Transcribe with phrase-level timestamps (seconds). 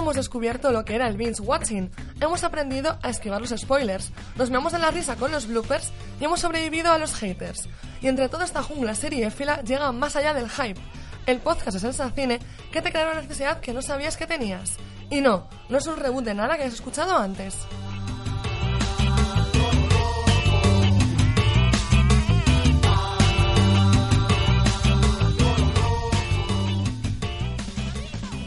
[0.00, 1.90] hemos descubierto lo que era el binge watching,
[2.20, 6.24] hemos aprendido a esquivar los spoilers, nos meamos de la risa con los bloopers y
[6.24, 7.68] hemos sobrevivido a los haters.
[8.00, 10.80] Y entre toda esta jungla seriéfila llega más allá del hype,
[11.26, 12.40] el podcast de Sensacine
[12.72, 14.76] que te crea una necesidad que no sabías que tenías.
[15.10, 17.54] Y no, no es un reboot de nada que hayas escuchado antes.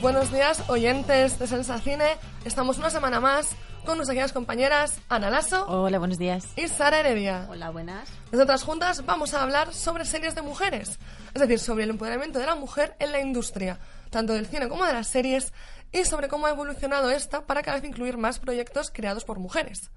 [0.04, 2.18] Buenos días, oyentes de Sensacine.
[2.44, 6.46] Estamos una semana más con nuestras queridas compañeras Ana Lasso Hola, buenos días.
[6.58, 7.48] y Sara Heredia.
[7.50, 8.10] Hola, buenas.
[8.30, 11.00] Nosotras juntas vamos a hablar sobre series de mujeres,
[11.34, 13.80] es decir, sobre el empoderamiento de la mujer en la industria,
[14.10, 15.54] tanto del cine como de las series,
[15.94, 19.90] y sobre cómo ha evolucionado esta para cada vez incluir más proyectos creados por mujeres.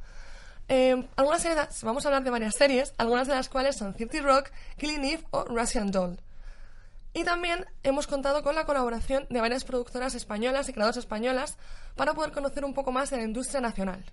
[0.68, 4.20] Eh, algunas series, vamos a hablar de varias series, algunas de las cuales son 30
[4.20, 6.20] Rock, Killing Eve o Russian Doll.
[7.16, 11.56] Y también hemos contado con la colaboración de varias productoras españolas y creadoras españolas
[11.94, 14.04] para poder conocer un poco más de la industria nacional.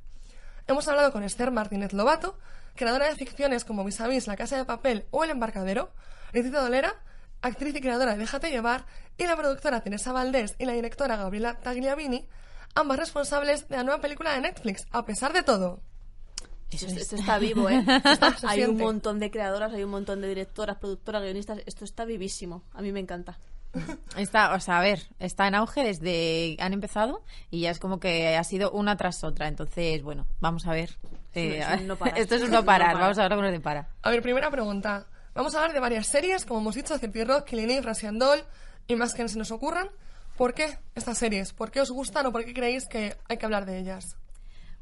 [0.67, 2.39] Hemos hablado con Esther Martínez Lobato,
[2.75, 5.91] creadora de ficciones como Vis a Vis, La Casa de Papel o El Embarcadero,
[6.31, 6.95] Leticia Dolera,
[7.41, 8.85] actriz y creadora de Déjate Llevar,
[9.17, 12.29] y la productora Teresa Valdés y la directora Gabriela Tagliavini,
[12.73, 15.81] ambas responsables de la nueva película de Netflix, a pesar de todo.
[16.73, 17.83] Esto, esto está vivo, ¿eh?
[18.47, 21.59] hay un montón de creadoras, hay un montón de directoras, productoras, guionistas.
[21.65, 22.63] Esto está vivísimo.
[22.73, 23.37] A mí me encanta.
[24.17, 27.99] Está, o sea, a ver, está en auge desde han empezado y ya es como
[27.99, 29.47] que ha sido una tras otra.
[29.47, 30.97] Entonces, bueno, vamos a ver.
[31.33, 32.17] Eh, Es un no parar.
[32.19, 32.97] esto es un no parar.
[32.97, 33.89] Vamos a ver cómo no te para.
[34.03, 35.07] A ver, primera pregunta.
[35.33, 38.45] Vamos a hablar de varias series, como hemos dicho, Cirti Rock, Killing Eve,
[38.87, 39.89] y más que se nos ocurran.
[40.37, 41.53] ¿Por qué estas series?
[41.53, 44.17] ¿Por qué os gustan o por qué creéis que hay que hablar de ellas?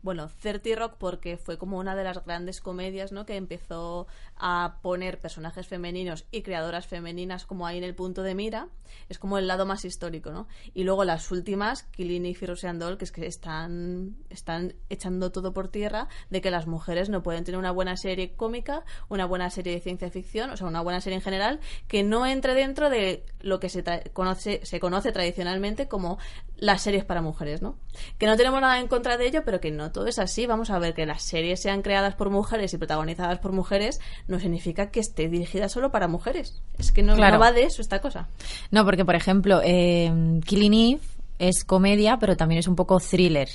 [0.04, 3.26] Bueno, 30 Rock porque fue como una de las grandes comedias, ¿no?
[3.26, 8.34] Que empezó a poner personajes femeninos y creadoras femeninas como ahí en el punto de
[8.34, 8.70] mira.
[9.10, 10.48] Es como el lado más histórico, ¿no?
[10.74, 15.54] Y luego las últimas, Killing Eve y Doll, que es que están, están echando todo
[15.54, 19.50] por tierra de que las mujeres no pueden tener una buena serie cómica, una buena
[19.50, 22.90] serie de ciencia ficción, o sea, una buena serie en general, que no entre dentro
[22.90, 26.18] de lo que se, se conoce tradicionalmente como
[26.62, 27.76] las series para mujeres, ¿no?
[28.18, 30.46] Que no tenemos nada en contra de ello, pero que no todo es así.
[30.46, 34.40] Vamos a ver que las series sean creadas por mujeres y protagonizadas por mujeres no
[34.40, 36.62] significa que esté dirigida solo para mujeres.
[36.78, 37.34] Es que no, Claro.
[37.36, 38.30] no va de eso esta cosa.
[38.70, 41.02] No, porque por ejemplo, eh, Killing Eve
[41.42, 43.50] es comedia, pero también es un poco thriller.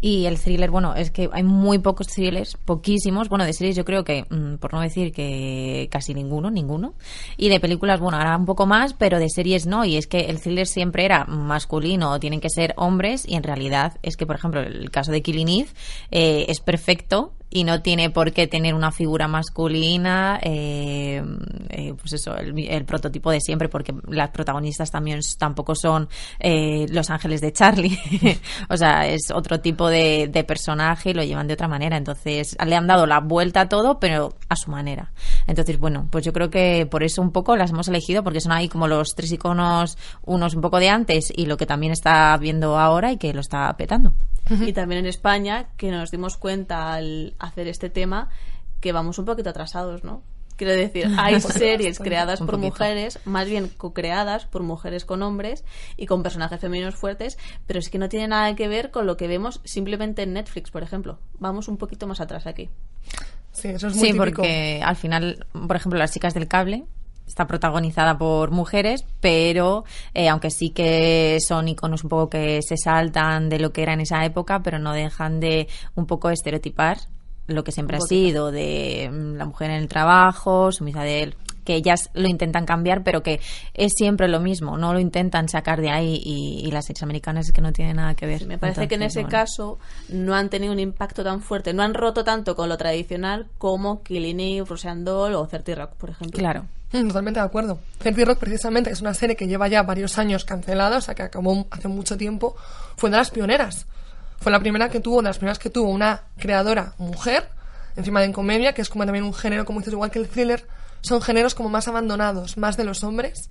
[0.00, 3.28] Y el thriller, bueno, es que hay muy pocos thrillers, poquísimos.
[3.28, 6.94] Bueno, de series yo creo que, mm, por no decir que casi ninguno, ninguno.
[7.36, 9.84] Y de películas, bueno, ahora un poco más, pero de series no.
[9.84, 13.24] Y es que el thriller siempre era masculino, tienen que ser hombres.
[13.28, 15.66] Y en realidad es que, por ejemplo, el caso de Killing
[16.10, 21.22] eh, es perfecto y no tiene por qué tener una figura masculina, eh,
[21.68, 26.08] eh, pues eso, el, el prototipo de siempre, porque las protagonistas también tampoco son
[26.40, 27.98] eh, los ángeles de Charlie.
[28.70, 31.96] o sea, es otro tipo de personaje y lo llevan de otra manera.
[31.96, 35.12] Entonces, le han dado la vuelta a todo, pero a su manera.
[35.46, 38.52] Entonces, bueno, pues yo creo que por eso un poco las hemos elegido, porque son
[38.52, 42.36] ahí como los tres iconos, unos un poco de antes y lo que también está
[42.38, 44.14] viendo ahora y que lo está petando.
[44.50, 48.28] Y también en España, que nos dimos cuenta al hacer este tema
[48.80, 50.22] que vamos un poquito atrasados, ¿no?
[50.56, 55.64] Quiero decir, hay series creadas por mujeres, más bien co-creadas por mujeres con hombres
[55.96, 59.16] y con personajes femeninos fuertes, pero es que no tiene nada que ver con lo
[59.16, 61.18] que vemos simplemente en Netflix, por ejemplo.
[61.38, 62.68] Vamos un poquito más atrás aquí.
[63.52, 64.24] Sí, eso es muy Sí, típico.
[64.24, 66.84] porque al final, por ejemplo, Las chicas del cable
[67.32, 69.84] está protagonizada por mujeres, pero
[70.14, 73.94] eh, aunque sí que son iconos un poco que se saltan de lo que era
[73.94, 76.98] en esa época, pero no dejan de un poco estereotipar
[77.48, 81.36] lo que siempre ha sido de mm, la mujer en el trabajo, sumisa de él
[81.64, 83.40] que ellas lo intentan cambiar, pero que
[83.74, 87.46] es siempre lo mismo, no lo intentan sacar de ahí y, y las series americanas
[87.46, 88.46] es que no tienen nada que ver.
[88.46, 89.30] Me parece que en ese bueno.
[89.30, 93.46] caso no han tenido un impacto tan fuerte, no han roto tanto con lo tradicional
[93.58, 96.36] como Killing Eve, Russian Doll o 30 Rock, por ejemplo.
[96.36, 96.66] Claro.
[97.08, 97.78] Totalmente de acuerdo.
[97.98, 101.22] 30 Rock, precisamente, es una serie que lleva ya varios años cancelada, o sea, que
[101.22, 102.54] acabó hace mucho tiempo,
[102.96, 103.86] fue de las pioneras.
[104.40, 107.48] Fue la primera que tuvo, de las primeras que tuvo una creadora mujer,
[107.96, 110.28] encima de en comedia, que es como también un género, como dices, igual que el
[110.28, 110.66] thriller,
[111.00, 113.48] son géneros como más abandonados, más de los hombres.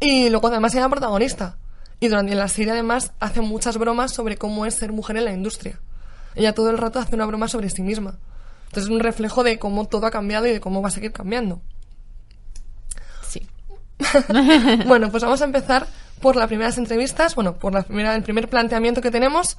[0.00, 1.56] Y luego además era protagonista.
[2.00, 5.32] Y durante la serie además hace muchas bromas sobre cómo es ser mujer en la
[5.32, 5.80] industria.
[6.34, 8.18] Ella todo el rato hace una broma sobre sí misma.
[8.64, 11.12] Entonces es un reflejo de cómo todo ha cambiado y de cómo va a seguir
[11.12, 11.62] cambiando.
[14.86, 15.86] Bueno, pues vamos a empezar
[16.20, 19.58] por las primeras entrevistas, bueno, por la primera, el primer planteamiento que tenemos,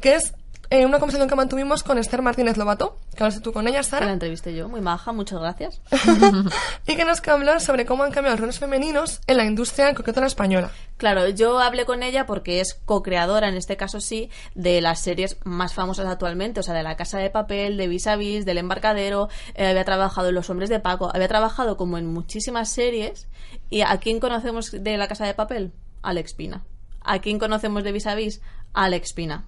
[0.00, 0.34] que es
[0.70, 3.78] eh, una conversación que mantuvimos con Esther Martínez Lobato, que hablaste tú con ella, Que
[3.78, 5.80] la Sara, entrevisté yo, muy maja, muchas gracias.
[6.86, 9.94] y que nos habló sobre cómo han cambiado los roles femeninos en la industria en
[9.94, 10.70] concreto la española.
[10.96, 15.36] Claro, yo hablé con ella porque es co-creadora, en este caso sí, de las series
[15.44, 18.58] más famosas actualmente, o sea, de La Casa de Papel, de Vis a Vis, del
[18.58, 23.28] Embarcadero, eh, había trabajado en Los Hombres de Paco, había trabajado como en muchísimas series.
[23.70, 25.72] ¿Y a quién conocemos de La Casa de Papel?
[26.02, 26.64] Alex Pina.
[27.00, 28.40] ¿A quién conocemos de Vis a Vis?
[28.74, 29.44] Alex Pina.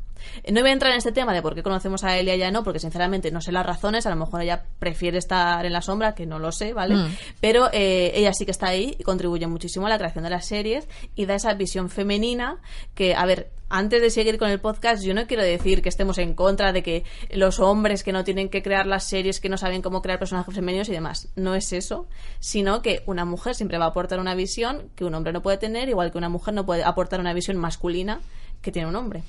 [0.53, 2.35] No voy a entrar en este tema de por qué conocemos a él y a
[2.35, 4.07] ella no, porque sinceramente no sé las razones.
[4.07, 6.97] A lo mejor ella prefiere estar en la sombra, que no lo sé, ¿vale?
[6.97, 7.17] Mm.
[7.41, 10.47] Pero eh, ella sí que está ahí y contribuye muchísimo a la creación de las
[10.47, 12.59] series y da esa visión femenina
[12.95, 16.19] que, a ver, antes de seguir con el podcast, yo no quiero decir que estemos
[16.19, 19.59] en contra de que los hombres que no tienen que crear las series, que no
[19.59, 21.29] saben cómo crear personajes femeninos y demás.
[21.35, 22.07] No es eso,
[22.39, 25.59] sino que una mujer siempre va a aportar una visión que un hombre no puede
[25.59, 28.21] tener, igual que una mujer no puede aportar una visión masculina
[28.61, 29.23] que tiene un hombre.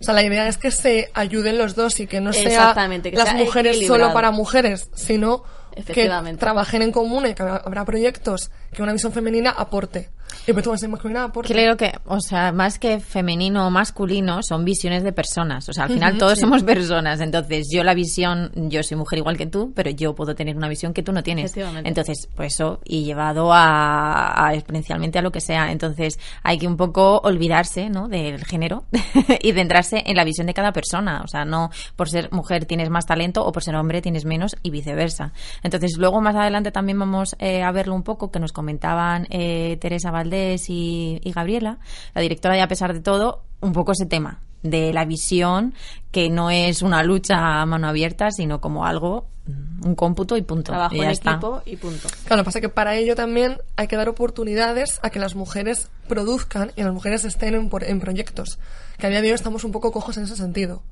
[0.00, 3.12] O sea, la idea es que se ayuden los dos y que no sea que
[3.12, 5.44] las sea mujeres solo para mujeres, sino
[5.86, 10.10] que trabajen en común y que habrá proyectos que una visión femenina aporte.
[10.46, 11.52] Y pues tú masculina aporte.
[11.52, 15.68] Creo que, o sea, más que femenino o masculino, son visiones de personas.
[15.68, 17.20] O sea, al final todos somos personas.
[17.20, 20.68] Entonces, yo la visión, yo soy mujer igual que tú, pero yo puedo tener una
[20.68, 21.56] visión que tú no tienes.
[21.84, 25.72] Entonces, pues eso, y llevado a, a exponencialmente a lo que sea.
[25.72, 28.08] Entonces, hay que un poco olvidarse, ¿no?
[28.08, 28.84] Del género
[29.42, 31.22] y centrarse en la visión de cada persona.
[31.24, 34.56] O sea, no por ser mujer tienes más talento o por ser hombre tienes menos
[34.62, 35.32] y viceversa.
[35.62, 39.78] Entonces, luego más adelante también vamos eh, a verlo un poco, que nos comentaban eh,
[39.80, 41.78] Teresa Valdés y, y Gabriela,
[42.14, 45.74] la directora, y a pesar de todo, un poco ese tema de la visión
[46.10, 50.42] que no es una lucha a mano abierta, sino como algo, mm, un cómputo y
[50.42, 50.72] punto.
[50.72, 51.32] Trabajo Y ya en está.
[51.32, 52.08] equipo y punto.
[52.24, 55.18] Claro, lo que pasa es que para ello también hay que dar oportunidades a que
[55.18, 58.58] las mujeres produzcan y las mujeres estén en, en proyectos.
[58.98, 60.82] Que a día de hoy estamos un poco cojos en ese sentido.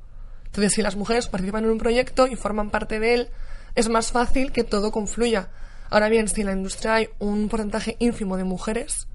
[0.46, 3.28] Entonces, si las mujeres participan en un proyecto y forman parte de él,
[3.74, 5.48] es más fácil que todo confluya.
[5.88, 9.08] Ahora bien, si en la industria hay un porcentaje ínfimo de mujeres,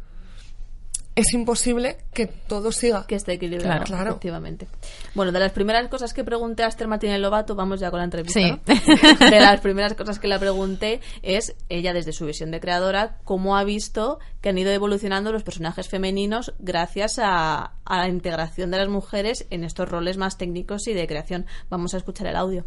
[1.18, 3.06] es imposible que todo siga.
[3.08, 3.86] Que esté equilibrado, Claro.
[3.86, 4.10] Claro.
[4.12, 4.68] efectivamente.
[5.16, 8.06] Bueno, de las primeras cosas que pregunté a Esther Martínez Lobato, vamos ya con la
[8.06, 8.52] entrevista, Sí.
[8.52, 8.60] ¿no?
[9.30, 13.58] De las primeras cosas que le pregunté es, ella desde su visión de creadora, cómo
[13.58, 18.78] ha visto que han ido evolucionando los personajes femeninos gracias a, a la integración de
[18.78, 21.46] las mujeres en estos roles más técnicos y de creación.
[21.70, 22.63] Vamos a escuchar el audio.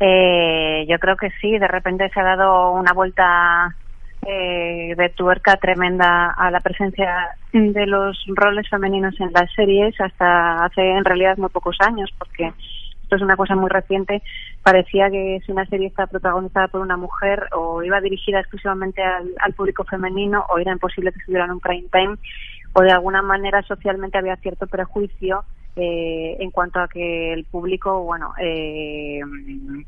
[0.00, 3.76] Eh, yo creo que sí, de repente se ha dado una vuelta
[4.26, 10.64] eh, de tuerca tremenda a la presencia de los roles femeninos en las series hasta
[10.64, 12.52] hace en realidad muy pocos años, porque
[13.02, 14.22] esto es una cosa muy reciente.
[14.62, 19.52] Parecía que si una serie está protagonizada por una mujer o iba dirigida exclusivamente al,
[19.54, 22.16] público femenino o era imposible que estuviera en un prime time
[22.74, 25.44] o de alguna manera socialmente había cierto prejuicio
[25.76, 29.20] eh, en cuanto a que el público, bueno, eh,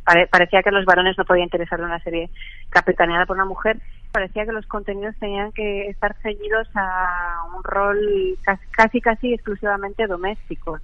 [0.04, 2.30] pare- parecía que a los varones no podía interesarle una serie
[2.70, 3.78] capitaneada por una mujer.
[4.14, 8.38] Parecía que los contenidos tenían que estar ceñidos a un rol
[8.70, 10.78] casi casi, exclusivamente doméstico.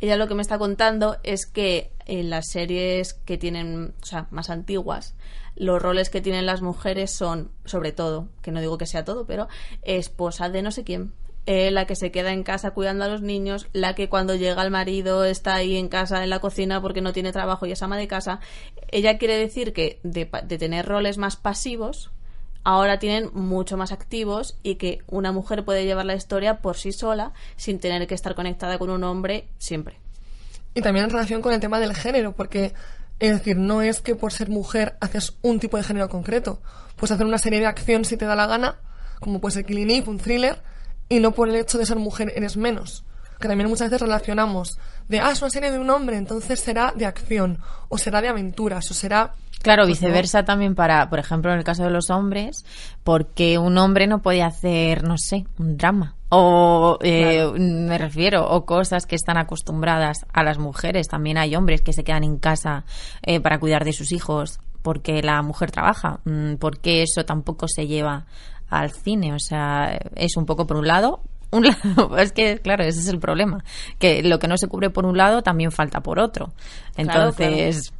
[0.00, 4.26] Ella lo que me está contando es que en las series que tienen, o sea,
[4.30, 5.14] más antiguas,
[5.54, 9.26] los roles que tienen las mujeres son, sobre todo, que no digo que sea todo,
[9.26, 9.48] pero
[9.82, 11.12] esposa de no sé quién,
[11.44, 14.62] eh, la que se queda en casa cuidando a los niños, la que cuando llega
[14.62, 17.82] el marido está ahí en casa, en la cocina porque no tiene trabajo y es
[17.82, 18.40] ama de casa.
[18.88, 22.10] Ella quiere decir que de, de tener roles más pasivos,
[22.66, 26.90] ahora tienen mucho más activos y que una mujer puede llevar la historia por sí
[26.90, 30.00] sola sin tener que estar conectada con un hombre siempre.
[30.74, 32.74] Y también en relación con el tema del género, porque
[33.20, 36.60] es decir, no es que por ser mujer haces un tipo de género concreto.
[36.96, 38.80] Puedes hacer una serie de acción si te da la gana,
[39.20, 40.60] como puede ser Killing un thriller,
[41.08, 43.04] y no por el hecho de ser mujer eres menos.
[43.38, 46.92] Que también muchas veces relacionamos de, ah, es una serie de un hombre, entonces será
[46.96, 49.34] de acción, o será de aventuras, o será...
[49.66, 52.64] Claro, Pues viceversa también para, por ejemplo, en el caso de los hombres,
[53.02, 56.14] porque un hombre no puede hacer, no sé, un drama.
[56.28, 61.08] O eh, me refiero, o cosas que están acostumbradas a las mujeres.
[61.08, 62.84] También hay hombres que se quedan en casa
[63.22, 66.20] eh, para cuidar de sus hijos porque la mujer trabaja.
[66.24, 68.26] Mm, Porque eso tampoco se lleva
[68.70, 69.34] al cine.
[69.34, 71.22] O sea, es un poco por un lado.
[71.50, 73.64] Un lado, es que, claro, ese es el problema.
[73.98, 76.52] Que lo que no se cubre por un lado también falta por otro.
[76.94, 77.92] Claro, Entonces,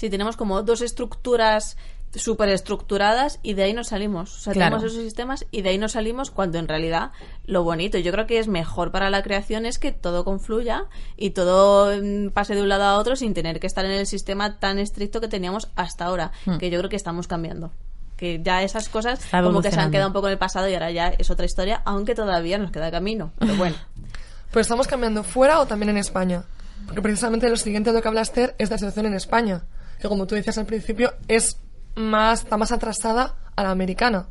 [0.00, 1.76] Sí, tenemos como dos estructuras
[2.14, 4.34] súper estructuradas y de ahí nos salimos.
[4.34, 4.76] O sea, Claro.
[4.76, 7.12] tenemos esos sistemas y de ahí nos salimos cuando en realidad
[7.44, 10.86] lo bonito, yo creo que es mejor para la creación es que todo confluya
[11.18, 14.06] y todo mm, pase de un lado a otro sin tener que estar en el
[14.06, 17.70] sistema tan estricto que teníamos hasta ahora, que yo creo que estamos cambiando.
[18.16, 20.66] Que ya esas cosas Está como que se han quedado un poco en el pasado
[20.66, 23.32] y ahora ya es otra historia, aunque todavía nos queda camino.
[23.38, 23.76] Pero bueno,
[24.50, 26.44] Pero estamos cambiando fuera o también en España.
[26.86, 29.62] Porque precisamente lo siguiente de lo que habla Esther es de la situación en España.
[30.00, 31.58] Que como tú decías al principio, es
[31.94, 34.26] más, está más atrasada a la americana.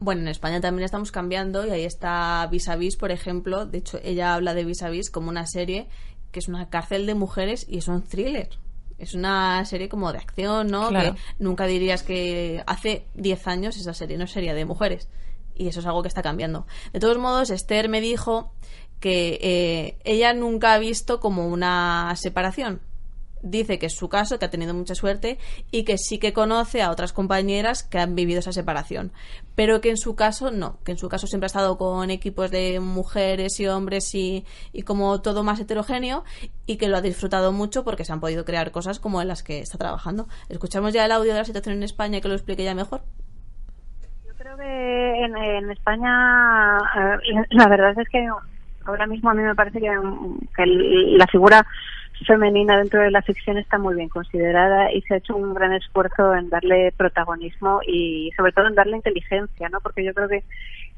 [0.00, 3.66] Bueno, en España también estamos cambiando y ahí está Vis a Vis, por ejemplo.
[3.66, 5.88] De hecho, ella habla de Vis a Vis como una serie
[6.30, 8.50] que es una cárcel de mujeres y es un thriller.
[8.98, 10.88] Es una serie como de acción, ¿no?
[10.88, 11.14] Claro.
[11.14, 15.08] Que nunca dirías que hace 10 años esa serie no sería de mujeres.
[15.54, 16.66] Y eso es algo que está cambiando.
[16.92, 18.52] De todos modos, Esther me dijo
[19.00, 22.80] que eh, ella nunca ha visto como una separación.
[23.42, 25.38] Dice que es su caso, que ha tenido mucha suerte
[25.70, 29.12] y que sí que conoce a otras compañeras que han vivido esa separación.
[29.54, 32.50] Pero que en su caso no, que en su caso siempre ha estado con equipos
[32.50, 36.24] de mujeres y hombres y, y como todo más heterogéneo
[36.66, 39.42] y que lo ha disfrutado mucho porque se han podido crear cosas como en las
[39.42, 40.28] que está trabajando.
[40.48, 43.02] Escuchamos ya el audio de la situación en España que lo explique ya mejor.
[44.36, 48.26] Creo que en, en España eh, la verdad es que
[48.88, 49.90] ahora mismo a mí me parece que,
[50.56, 51.64] que el- la figura
[52.26, 55.72] femenina dentro de la ficción está muy bien considerada y se ha hecho un gran
[55.72, 59.80] esfuerzo en darle protagonismo y sobre todo en darle inteligencia, ¿no?
[59.80, 60.42] Porque yo creo que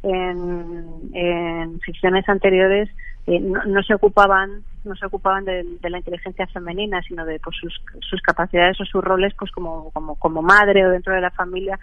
[0.03, 2.89] en, en ficciones anteriores
[3.27, 7.39] eh, no, no se ocupaban no se ocupaban de, de la inteligencia femenina sino de
[7.39, 11.21] pues, sus, sus capacidades o sus roles pues como, como como madre o dentro de
[11.21, 11.79] la familia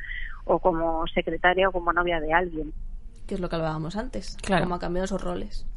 [0.45, 2.73] o como secretaria o como novia de alguien
[3.27, 4.35] Que es lo que hablábamos antes.
[4.41, 4.63] Claro.
[4.63, 5.67] Cómo ha cambiado esos roles.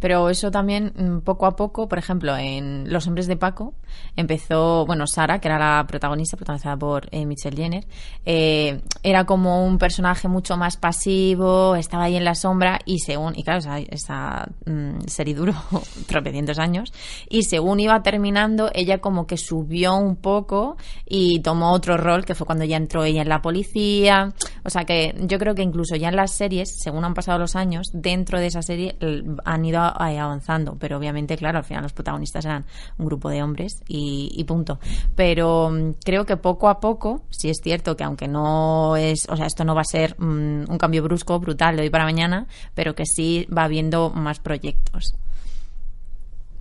[0.00, 3.74] Pero eso también, mm, poco a poco, por ejemplo, en Los Hombres de Paco,
[4.16, 7.86] empezó, bueno, Sara, que era la protagonista, protagonizada por eh, Michelle Jenner,
[8.24, 13.38] eh, era como un personaje mucho más pasivo, estaba ahí en la sombra y según,
[13.38, 15.54] y claro, esa, esa mm, serie duró
[16.06, 16.92] tropecientos años,
[17.28, 20.76] y según iba terminando, ella como que subió un poco
[21.06, 24.32] y tomó otro rol, que fue cuando ya entró ella en la policía,
[24.64, 27.56] o sea que yo creo que incluso ya en las series, según han pasado los
[27.56, 31.82] años, dentro de esa serie l- han ido ahí avanzando, pero obviamente, claro, al final
[31.82, 32.64] los protagonistas eran
[32.98, 34.78] un grupo de hombres y, y punto.
[35.16, 39.36] Pero mm, creo que poco a poco, sí es cierto que aunque no es, o
[39.36, 42.46] sea, esto no va a ser mm, un cambio brusco, brutal de hoy para mañana,
[42.74, 45.14] pero que sí va habiendo más proyectos.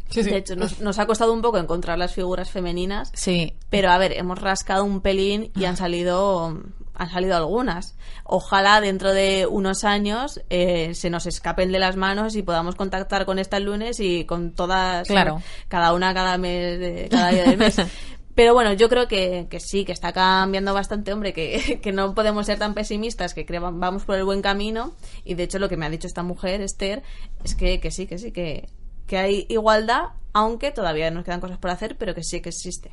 [0.10, 0.31] Sí, sí.
[0.31, 3.98] De hecho, nos, nos ha costado un poco encontrar las figuras femeninas, Sí, pero a
[4.00, 6.58] ver, hemos rascado un pelín y han salido
[6.99, 7.95] han salido algunas.
[8.23, 13.25] Ojalá dentro de unos años eh, se nos escapen de las manos y podamos contactar
[13.25, 15.41] con esta el lunes y con todas, Claro.
[15.67, 17.75] cada una cada mes, de- cada día del mes.
[18.35, 22.13] Pero bueno, yo creo que, que sí, que está cambiando bastante, hombre, que, que no
[22.13, 24.93] podemos ser tan pesimistas, que creo vamos por el buen camino.
[25.25, 27.03] Y de hecho lo que me ha dicho esta mujer, Esther,
[27.43, 28.69] es que, que sí, que sí, que,
[29.07, 32.91] que hay igualdad, aunque todavía nos quedan cosas por hacer, pero que sí que existe.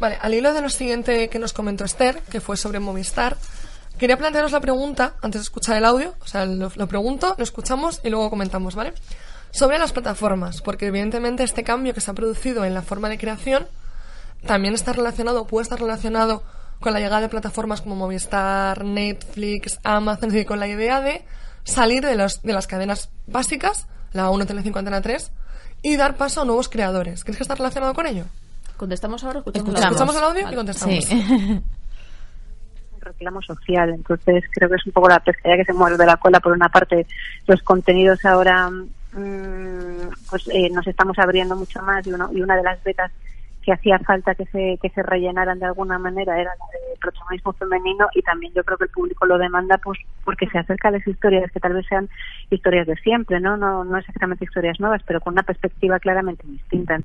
[0.00, 3.36] Vale, al hilo de lo siguiente que nos comentó Esther, que fue sobre Movistar,
[3.98, 8.00] quería plantearos la pregunta, antes de escuchar el audio, o sea, lo, pregunto, lo escuchamos
[8.02, 8.94] y luego comentamos, ¿vale?
[9.50, 13.18] Sobre las plataformas, porque evidentemente este cambio que se ha producido en la forma de
[13.18, 13.66] creación
[14.46, 16.42] también está relacionado, puede estar relacionado
[16.80, 21.26] con la llegada de plataformas como Movistar, Netflix, Amazon, decir, con la idea de
[21.64, 25.30] salir de, los, de las cadenas básicas, la 1, Telecinco, Antena 3,
[25.82, 27.22] y dar paso a nuevos creadores.
[27.22, 28.24] ¿Crees que está relacionado con ello?
[28.80, 30.00] ¿Contestamos ahora escuchamos, Escuchamos.
[30.00, 30.54] Escuchamos el audio Vale.
[30.54, 31.04] y contestamos.
[31.04, 31.62] sí.
[33.00, 33.90] reclamo social.
[33.90, 36.40] Entonces creo que es un poco la pescadilla que se muerde la cola.
[36.40, 37.06] Por una parte,
[37.46, 42.56] los contenidos ahora mm, pues eh, nos estamos abriendo mucho más y, uno, y una
[42.56, 43.12] de las vetas
[43.62, 47.52] que hacía falta que se, que se rellenaran de alguna manera era la de protagonismo
[47.52, 50.92] femenino y también yo creo que el público lo demanda pues porque se acerca a
[50.92, 52.08] las historias que tal vez sean
[52.48, 53.58] historias de siempre, ¿no?
[53.58, 56.98] No, no exactamente historias nuevas, pero con una perspectiva claramente distinta.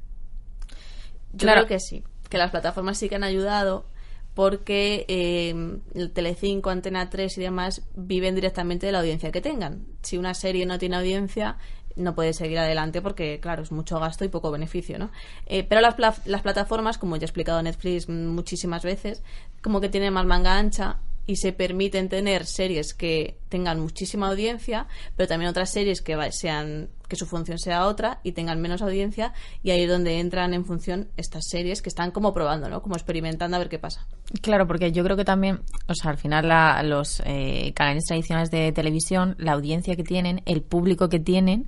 [1.36, 1.62] Yo Claro.
[1.66, 3.86] creo que sí, que las plataformas sí que han ayudado
[4.34, 9.86] porque eh, el Telecinco, Antena 3 y demás viven directamente de la audiencia que tengan.
[10.02, 11.58] Si una serie no tiene audiencia,
[11.96, 15.10] no puede seguir adelante porque, claro, es mucho gasto y poco beneficio, ¿no?
[15.46, 19.24] Eh, pero las, pla- las plataformas, como ya he explicado Netflix muchísimas veces,
[19.62, 24.88] como que tienen más manga ancha y se permiten tener series que tengan muchísima audiencia,
[25.16, 29.34] pero también otras series que sean que su función sea otra y tengan menos audiencia
[29.64, 32.82] y ahí es donde entran en función estas series que están como probando, ¿no?
[32.82, 34.08] Como experimentando a ver qué pasa.
[34.42, 38.50] Claro, porque yo creo que también, o sea, al final la- los eh, canales tradicionales
[38.52, 41.68] de televisión, la audiencia que tienen, el público que tienen,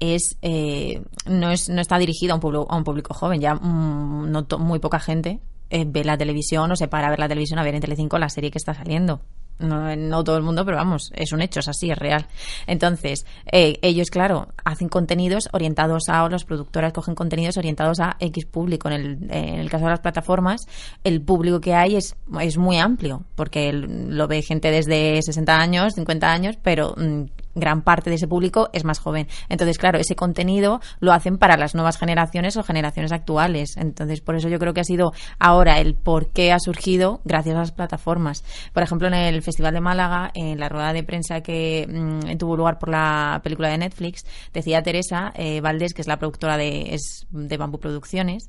[0.00, 3.40] es eh, no es no está dirigido a un público, a un público joven.
[3.40, 5.38] Ya mm, no to- muy poca gente
[5.74, 8.16] eh, ve la televisión o se para a ver la televisión a ver en Telecinco
[8.16, 9.22] la serie que está saliendo.
[9.58, 12.26] No, no todo el mundo, pero vamos, es un hecho, es así, es real.
[12.68, 18.16] Entonces, eh, ellos, claro, hacen contenidos orientados a, o las productoras cogen contenidos orientados a
[18.20, 18.88] X público.
[18.88, 20.60] En el, en el caso de las plataformas,
[21.02, 25.94] el público que hay es, es muy amplio, porque lo ve gente desde 60 años,
[25.94, 27.24] 50 años, pero mm,
[27.54, 29.28] gran parte de ese público es más joven.
[29.48, 33.76] Entonces, claro, ese contenido lo hacen para las nuevas generaciones o generaciones actuales.
[33.76, 37.56] Entonces, por eso yo creo que ha sido ahora el por qué ha surgido gracias
[37.56, 38.44] a las plataformas.
[38.72, 42.56] Por ejemplo, en el Festival de Málaga, en la rueda de prensa que mm, tuvo
[42.56, 46.94] lugar por la película de Netflix, decía Teresa eh, Valdés, que es la productora de,
[46.94, 48.48] es de Bambú Producciones,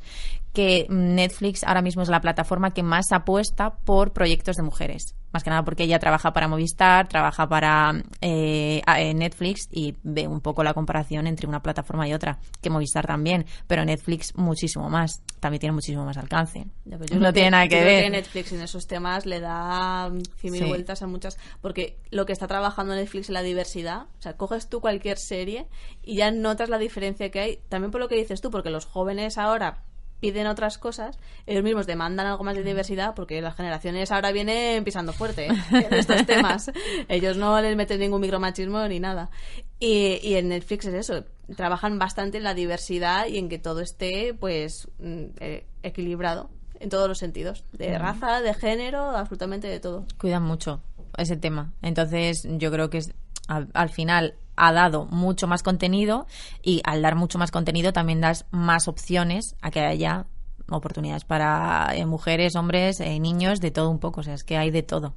[0.56, 5.14] que Netflix ahora mismo es la plataforma que más apuesta por proyectos de mujeres.
[5.32, 8.82] Más que nada porque ella trabaja para Movistar, trabaja para eh,
[9.14, 13.46] Netflix y ve un poco la comparación entre una plataforma y otra, que Movistar también,
[13.68, 16.66] pero Netflix muchísimo más, también tiene muchísimo más alcance.
[16.86, 18.06] no tiene nada que ver.
[18.06, 22.48] que Netflix en esos temas le da mil vueltas a muchas, porque lo que está
[22.48, 25.68] trabajando Netflix es la diversidad, o sea, coges tú cualquier serie
[26.02, 28.86] y ya notas la diferencia que hay, también por lo que dices tú, porque los
[28.86, 29.84] jóvenes ahora
[30.26, 34.84] piden otras cosas, ellos mismos demandan algo más de diversidad porque las generaciones ahora vienen
[34.84, 35.52] pisando fuerte ¿eh?
[35.72, 36.72] en estos temas.
[37.08, 39.30] Ellos no les meten ningún micromachismo ni nada.
[39.80, 43.82] Y, y, en Netflix es eso, trabajan bastante en la diversidad y en que todo
[43.82, 49.80] esté pues mm, eh, equilibrado en todos los sentidos, de raza, de género, absolutamente de
[49.80, 50.06] todo.
[50.18, 50.82] Cuidan mucho
[51.18, 51.72] ese tema.
[51.82, 53.14] Entonces, yo creo que es,
[53.48, 56.28] al final ha dado mucho más contenido
[56.62, 60.26] y al dar mucho más contenido también das más opciones a que haya
[60.70, 64.22] oportunidades para eh, mujeres, hombres, eh, niños, de todo un poco.
[64.22, 65.14] O sea, es que hay de todo.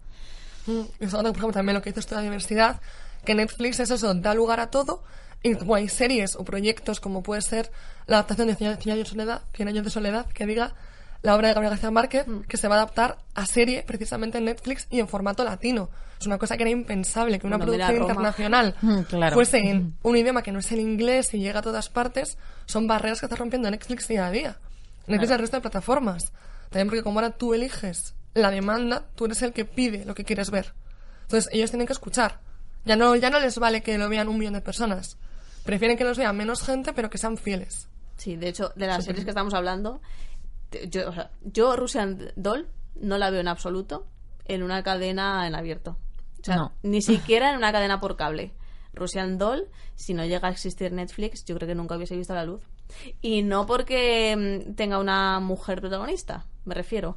[0.67, 2.81] Mm, eso, por ejemplo, también lo que dices tú de la diversidad,
[3.25, 5.03] que Netflix es eso, da lugar a todo.
[5.43, 7.71] Y como hay series o proyectos como puede ser
[8.07, 10.75] la adaptación de 100 años de soledad, 100 años de soledad que diga
[11.23, 12.41] la obra de Gabriel García Márquez, mm.
[12.43, 15.91] que se va a adaptar a serie precisamente en Netflix y en formato latino.
[16.21, 20.43] Es una cosa que era impensable, que una producción internacional mm, fuese en un idioma
[20.43, 22.39] que no es el inglés y llega a todas partes.
[22.67, 24.59] Son barreras que está rompiendo Netflix día a día.
[25.07, 26.33] Netflix y el resto de plataformas.
[26.71, 30.25] También porque como ahora tú eliges la demanda, tú eres el que pide lo que
[30.25, 30.75] quieres ver.
[31.23, 32.41] Entonces ellos tienen que escuchar.
[32.85, 35.19] Ya no, ya no les vale que lo vean un millón de personas.
[35.65, 37.89] Prefieren que los vea menos gente, pero que sean fieles.
[38.17, 40.01] Sí, de hecho, de las series que estamos hablando,
[40.91, 44.07] yo, o sea, yo Russian Doll no la veo en absoluto
[44.45, 45.99] en una cadena en abierto.
[46.41, 48.53] O sea, ni siquiera en una cadena por cable.
[48.95, 52.45] Russian Doll, si no llega a existir Netflix, yo creo que nunca hubiese visto la
[52.45, 52.63] luz.
[53.21, 57.17] Y no porque mm, tenga una mujer protagonista, me refiero,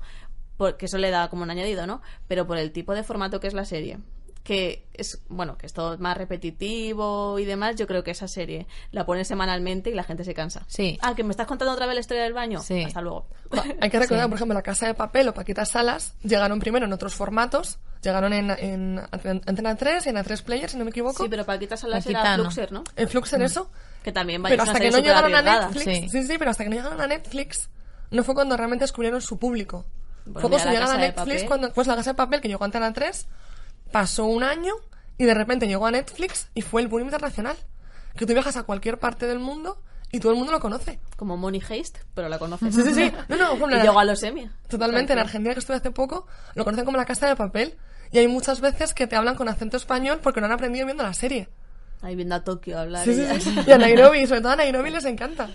[0.57, 2.01] porque eso le da como un añadido, ¿no?
[2.27, 3.99] Pero por el tipo de formato que es la serie
[4.43, 8.67] que es bueno que es todo más repetitivo y demás yo creo que esa serie
[8.91, 10.63] la pones semanalmente y la gente se cansa.
[10.67, 10.97] Sí.
[11.01, 12.59] Ah que me estás contando otra vez la historia del baño.
[12.61, 12.83] Sí.
[12.83, 13.27] Hasta luego.
[13.79, 16.93] Hay que recordar por ejemplo la casa de papel o paquitas salas llegaron primero en
[16.93, 21.23] otros formatos llegaron en, en Antena 3 y en A3 Player si no me equivoco.
[21.23, 22.83] Sí pero paquitas salas era Fluxer ¿no?
[22.95, 23.43] en Fluxer mm.
[23.43, 23.69] eso.
[24.03, 26.23] Que también pero hasta que no llegaron a Netflix sí.
[26.23, 27.69] sí pero hasta que no llegaron a Netflix
[28.09, 29.85] no fue cuando realmente descubrieron su público.
[30.33, 32.91] Fue cuando llegaron a Netflix cuando pues la casa de papel que llegó a Antena
[32.91, 33.27] 3
[33.91, 34.73] pasó un año
[35.17, 37.55] y de repente llegó a Netflix y fue el boom internacional.
[38.15, 40.99] Que tú viajas a cualquier parte del mundo y todo el mundo lo conoce.
[41.15, 42.75] Como Money Heist, pero la conoces.
[42.75, 43.11] Sí, sí, sí.
[43.29, 44.49] No, no, y llegó a los Emmy.
[44.67, 45.13] Totalmente.
[45.13, 47.77] En Argentina, que estuve hace poco, lo conocen como la casa de papel.
[48.11, 51.03] Y hay muchas veces que te hablan con acento español porque no han aprendido viendo
[51.03, 51.47] la serie.
[52.01, 53.05] Ahí viendo a Tokio hablar.
[53.05, 53.55] Sí, sí, sí.
[53.65, 55.49] Y a Nairobi, sobre todo a Nairobi les encanta.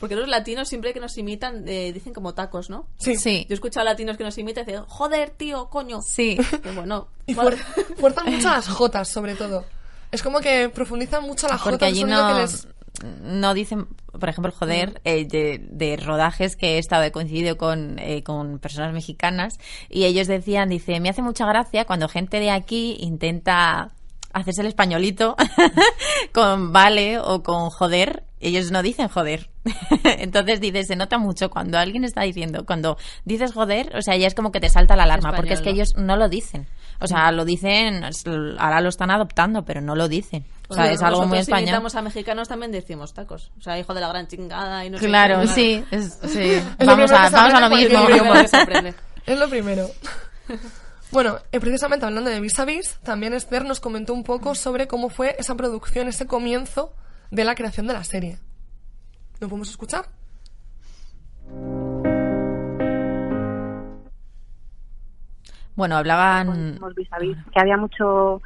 [0.00, 2.86] Porque los latinos siempre que nos imitan eh, dicen como tacos, ¿no?
[2.96, 3.16] Sí.
[3.16, 3.44] sí.
[3.48, 6.00] Yo he escuchado a latinos que nos imitan y dicen, joder, tío, coño.
[6.02, 6.38] Sí.
[6.74, 7.08] Bueno.
[7.26, 9.64] Y fuerzan mucho las jotas, sobre todo.
[10.10, 11.72] Es como que profundizan mucho las jotas.
[11.72, 12.46] Porque allí no,
[13.22, 13.86] no dicen,
[14.18, 18.92] por ejemplo, joder, eh, de, rodajes que he estado, he coincidido con, eh, con personas
[18.92, 19.58] mexicanas
[19.88, 23.92] y ellos decían, dice, me hace mucha gracia cuando gente de aquí intenta
[24.32, 25.36] hacerse el españolito
[26.32, 29.49] con vale o con joder, ellos no dicen joder.
[30.04, 34.26] Entonces dices, se nota mucho cuando alguien está diciendo, cuando dices joder, o sea, ya
[34.26, 36.66] es como que te salta la alarma, porque es que ellos no lo dicen.
[37.00, 38.04] O sea, lo dicen,
[38.58, 40.44] ahora lo están adoptando, pero no lo dicen.
[40.68, 41.58] O sea, es algo muy español.
[41.58, 43.50] Si invitamos a mexicanos también decimos tacos.
[43.58, 46.62] O sea, hijo de la gran chingada y no Claro, sí, sí.
[46.78, 48.00] vamos, a, vamos a lo mismo.
[49.26, 49.88] Es lo primero.
[51.12, 54.88] Bueno, eh, precisamente hablando de Vis a Vis, también Esther nos comentó un poco sobre
[54.88, 56.94] cómo fue esa producción, ese comienzo
[57.30, 58.38] de la creación de la serie.
[59.40, 60.04] ¿Lo podemos escuchar?
[65.74, 66.78] Bueno, hablaban...
[67.52, 68.42] que había mucho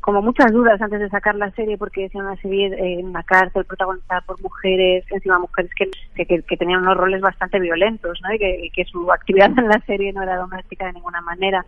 [0.00, 3.64] como muchas dudas antes de sacar la serie porque decían una serie en una cárcel
[3.64, 5.70] protagonizada por mujeres, encima mujeres
[6.14, 8.34] que, que, tenían unos roles bastante violentos, ¿no?
[8.34, 11.64] Y que, que, su actividad en la serie no era doméstica de ninguna manera.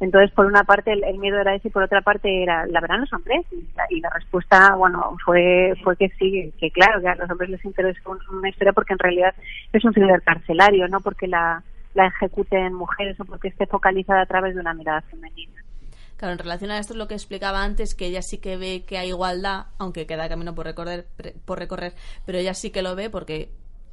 [0.00, 3.00] Entonces, por una parte el, miedo era ese y por otra parte era, ¿la verán
[3.00, 3.46] los hombres?
[3.90, 7.64] Y la, respuesta, bueno, fue fue que sí, que claro, que a los hombres les
[7.64, 7.98] interesa
[8.30, 9.34] una historia porque en realidad
[9.72, 11.62] es un thriller carcelario, no porque la,
[11.94, 15.62] la ejecuten mujeres o porque esté focalizada a través de una mirada femenina.
[16.16, 18.84] Claro, en relación a esto es lo que explicaba antes, que ella sí que ve
[18.86, 21.06] que hay igualdad, aunque queda camino por recorrer,
[21.44, 21.92] por recorrer
[22.24, 23.50] pero ella sí que lo ve porque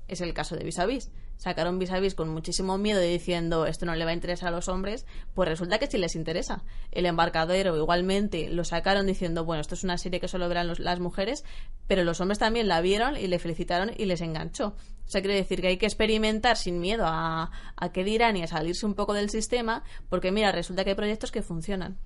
[0.08, 1.12] es el caso de Vis a Vis.
[1.38, 4.50] Sacaron Vis a Vis con muchísimo miedo y diciendo esto no le va a interesar
[4.50, 6.64] a los hombres, pues resulta que sí les interesa.
[6.92, 11.00] El embarcadero igualmente lo sacaron diciendo, bueno, esto es una serie que solo verán las
[11.00, 11.44] mujeres,
[11.88, 14.76] pero los hombres también la vieron y le felicitaron y les enganchó.
[15.06, 18.44] O sea, quiere decir que hay que experimentar sin miedo a, a qué dirán y
[18.44, 21.98] a salirse un poco del sistema, porque mira, resulta que hay proyectos que funcionan.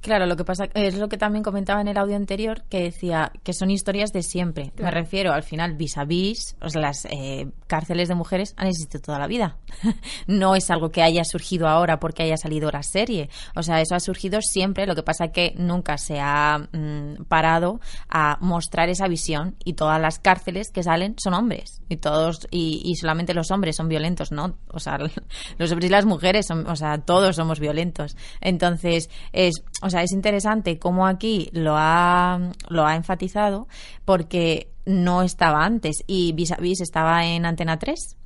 [0.00, 3.32] Claro, lo que pasa es lo que también comentaba en el audio anterior, que decía
[3.42, 4.72] que son historias de siempre.
[4.78, 8.68] Me refiero al final vis a vis, o sea, las eh, cárceles de mujeres han
[8.68, 9.56] existido toda la vida.
[10.28, 13.28] no es algo que haya surgido ahora porque haya salido la serie.
[13.56, 14.86] O sea, eso ha surgido siempre.
[14.86, 19.72] Lo que pasa es que nunca se ha mm, parado a mostrar esa visión y
[19.72, 23.88] todas las cárceles que salen son hombres y todos y, y solamente los hombres son
[23.88, 24.58] violentos, ¿no?
[24.68, 24.98] O sea,
[25.58, 28.16] los hombres y las mujeres son, o sea, todos somos violentos.
[28.40, 33.68] Entonces es o sea, es interesante cómo aquí lo ha, lo ha enfatizado
[34.04, 38.16] porque no estaba antes y Vis a Vis estaba en Antena 3.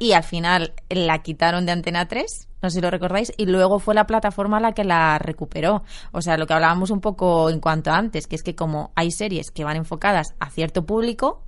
[0.00, 3.78] Y al final la quitaron de Antena 3, no sé si lo recordáis, y luego
[3.78, 5.82] fue la plataforma la que la recuperó.
[6.12, 9.10] O sea, lo que hablábamos un poco en cuanto antes, que es que como hay
[9.10, 11.44] series que van enfocadas a cierto público,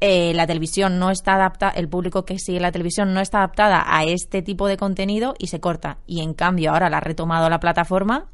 [0.00, 3.84] eh, la televisión no está adaptada, el público que sigue la televisión no está adaptada
[3.86, 5.98] a este tipo de contenido y se corta.
[6.06, 8.30] Y en cambio ahora la ha retomado la plataforma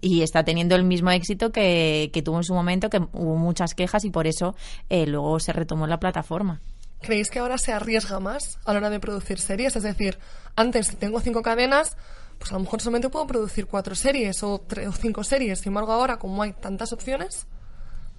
[0.00, 4.04] y está teniendo el mismo éxito que, tuvo en su momento, que hubo muchas quejas
[4.04, 4.54] y por eso
[4.88, 6.60] eh, luego se retomó la plataforma.
[7.00, 9.76] ¿Creéis que ahora se arriesga más a la hora de producir series?
[9.76, 10.18] Es decir,
[10.56, 11.96] antes si tengo cinco cadenas,
[12.38, 15.60] pues a lo mejor solamente puedo producir cuatro series o, tres, o cinco series.
[15.60, 17.46] Sin embargo, ahora como hay tantas opciones,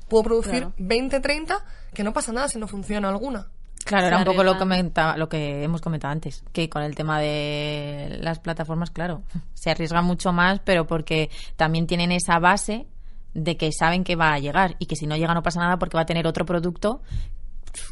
[0.07, 1.63] puedo producir 20, 30,
[1.93, 3.49] que no pasa nada si no funciona alguna.
[3.89, 7.19] Claro, era un poco lo, comenta, lo que hemos comentado antes, que con el tema
[7.19, 9.23] de las plataformas, claro,
[9.55, 12.85] se arriesga mucho más, pero porque también tienen esa base
[13.33, 15.79] de que saben que va a llegar y que si no llega no pasa nada
[15.79, 17.01] porque va a tener otro producto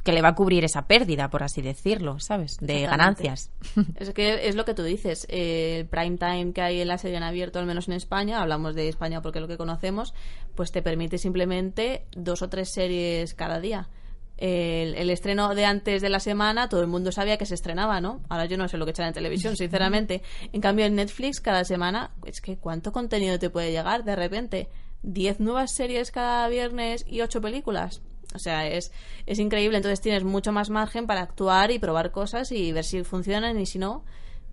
[0.04, 2.58] que le va a cubrir esa pérdida, por así decirlo, ¿sabes?
[2.60, 3.50] De ganancias.
[3.96, 5.26] Es que es lo que tú dices.
[5.30, 8.76] el prime time que hay en la serie en abierto, al menos en España, hablamos
[8.76, 10.14] de España porque es lo que conocemos,
[10.54, 13.90] pues te permite simplemente dos o tres series cada día
[14.38, 18.22] el, estreno de antes de la semana, todo el mundo sabía que se estrenaba, ¿no?
[18.30, 20.22] Ahora yo no sé lo que echan en televisión, sinceramente.
[20.54, 24.70] En cambio, en Netflix, cada semana, es que ¿cuánto contenido te puede llegar de repente?
[25.02, 28.02] ¿Diez nuevas series cada viernes y ocho películas?
[28.36, 28.92] O sea, es,
[29.26, 29.78] es increíble.
[29.78, 33.66] Entonces tienes mucho más margen para actuar y probar cosas y ver si funcionan y
[33.66, 34.04] si no,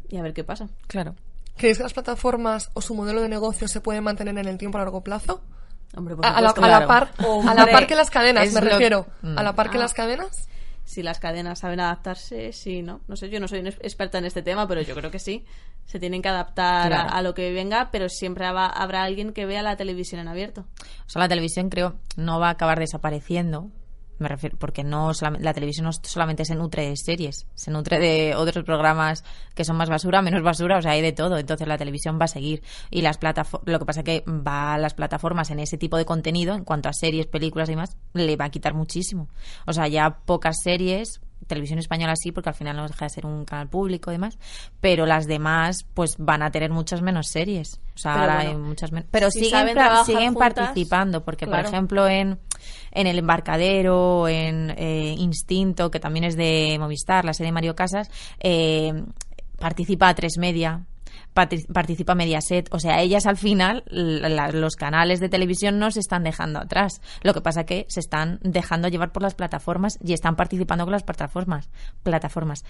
[0.08, 0.68] y a ver qué pasa.
[0.86, 1.14] Claro.
[1.56, 4.78] ¿Crees que las plataformas o su modelo de negocio se puede mantener en el tiempo
[4.78, 5.42] a largo plazo?
[5.94, 7.12] A, la, par,
[7.48, 9.06] a la par que las cadenas, me refiero.
[9.36, 9.80] A la par que ah.
[9.80, 10.48] las cadenas.
[10.84, 13.00] Si las cadenas saben adaptarse, sí, ¿no?
[13.08, 15.46] No sé, yo no soy experta en este tema, pero yo creo que sí.
[15.86, 19.76] Se tienen que adaptar a, lo que venga, pero siempre habrá alguien que vea la
[19.76, 20.66] televisión en abierto.
[21.06, 23.70] O sea, la televisión creo no va a acabar desapareciendo,
[24.18, 28.34] me refiero, porque no la televisión no solamente se nutre de series, se nutre de
[28.34, 29.24] otros programas
[29.54, 31.38] que son más basura, menos basura, o sea, hay de todo.
[31.38, 32.62] Entonces la televisión va a seguir.
[32.90, 33.18] Y las
[33.64, 36.64] lo que pasa es que va a las plataformas en ese tipo de contenido, en
[36.64, 39.28] cuanto a series, películas y demás, le va a quitar muchísimo.
[39.66, 43.26] O sea, ya pocas series, televisión española sí, porque al final no deja de ser
[43.26, 44.38] un canal público y demás,
[44.80, 47.80] pero las demás pues van a tener muchas menos series.
[47.94, 49.08] O sea, ahora hay muchas menos.
[49.10, 52.38] Pero siguen, siguen participando, porque por ejemplo en,
[52.90, 57.74] en El Embarcadero, en eh, Instinto, que también es de Movistar, la serie de Mario
[57.74, 59.04] Casas, eh,
[59.58, 60.84] participa a Tres Media,
[61.32, 62.72] participa Mediaset.
[62.72, 67.00] O sea, ellas al final, los canales de televisión no se están dejando atrás.
[67.22, 70.92] Lo que pasa que se están dejando llevar por las plataformas y están participando con
[70.92, 71.68] las plataformas.
[72.02, 72.64] plataformas.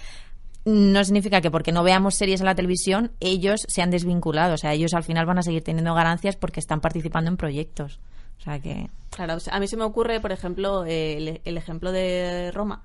[0.64, 4.54] No significa que porque no veamos series en la televisión, ellos se han desvinculado.
[4.54, 8.00] O sea, ellos al final van a seguir teniendo ganancias porque están participando en proyectos.
[8.38, 8.88] O sea que.
[9.10, 12.84] Claro, a mí se me ocurre, por ejemplo, el, ejemplo de Roma.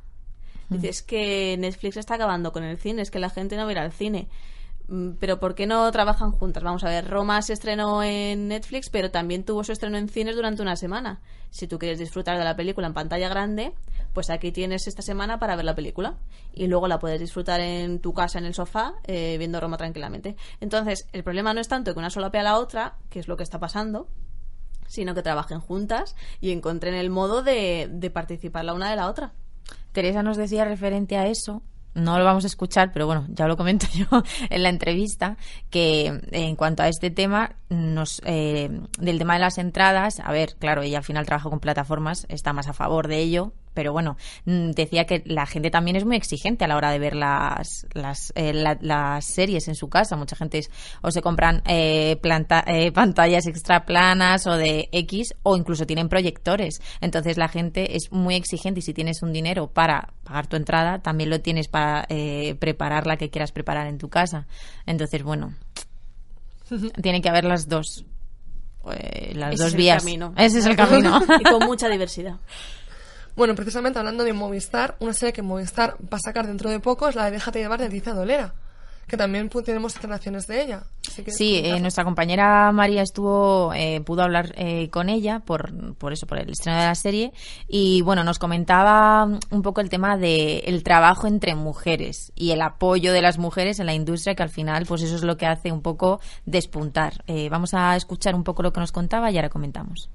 [0.69, 3.71] Dices que Netflix está acabando con el cine, es que la gente no va a
[3.71, 4.27] ir al cine.
[4.89, 6.63] Mm, pero ¿por qué no trabajan juntas?
[6.63, 10.35] Vamos a ver, Roma se estrenó en Netflix, pero también tuvo su estreno en cines
[10.35, 11.21] durante una semana.
[11.51, 13.73] Si tú quieres disfrutar de la película en pantalla grande,
[14.13, 16.17] pues aquí tienes esta semana para ver la película.
[16.53, 20.35] Y luego la puedes disfrutar en tu casa, en el sofá, eh, viendo Roma tranquilamente.
[20.59, 23.37] Entonces, el problema no es tanto que una sola a la otra, que es lo
[23.37, 24.07] que está pasando,
[24.87, 29.07] sino que trabajen juntas y encuentren el modo de, de participar la una de la
[29.07, 29.33] otra.
[29.91, 31.61] Teresa nos decía referente a eso
[31.93, 34.05] no lo vamos a escuchar, pero bueno, ya lo comento yo
[34.49, 35.37] en la entrevista,
[35.69, 40.55] que en cuanto a este tema, nos, eh, del tema de las entradas, a ver,
[40.57, 44.17] claro, ella al final trabaja con plataformas, está más a favor de ello, pero bueno,
[44.43, 47.87] mm, decía que la gente también es muy exigente a la hora de ver las,
[47.93, 50.17] las, eh, las series en su casa.
[50.17, 50.59] Mucha gente
[51.01, 56.09] o se compran eh, planta, eh, pantallas extra planas o de X o incluso tienen
[56.09, 56.81] proyectores.
[56.99, 60.99] Entonces la gente es muy exigente y si tienes un dinero para pagar tu entrada,
[60.99, 64.45] también lo tienes para eh, preparar la que quieras preparar en tu casa.
[64.85, 65.53] Entonces, bueno,
[67.01, 68.03] tiene que haber las dos.
[68.91, 70.03] eh, las Ese dos es el vías.
[70.03, 70.33] camino.
[70.35, 71.21] Ese es el camino.
[71.39, 72.35] y con mucha diversidad.
[73.35, 77.07] Bueno, precisamente hablando de Movistar, una serie que Movistar va a sacar dentro de poco
[77.07, 78.53] es la de Déjate llevar de Tiza Dolera,
[79.07, 80.83] que también tenemos instalaciones de ella.
[81.07, 85.95] Así que Sí, eh, nuestra compañera María estuvo, eh, pudo hablar eh, con ella por,
[85.95, 87.31] por eso, por el estreno de la serie
[87.67, 92.61] y bueno, nos comentaba un poco el tema de el trabajo entre mujeres y el
[92.61, 95.45] apoyo de las mujeres en la industria que al final, pues eso es lo que
[95.45, 97.23] hace un poco despuntar.
[97.27, 100.09] Eh, vamos a escuchar un poco lo que nos contaba y ahora comentamos.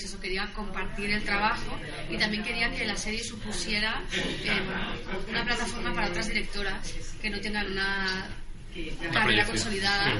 [0.00, 4.62] Pues eso, quería compartir el trabajo y también quería que la serie supusiera eh,
[5.28, 8.26] una plataforma para otras directoras que no tengan una
[9.12, 10.14] carrera consolidada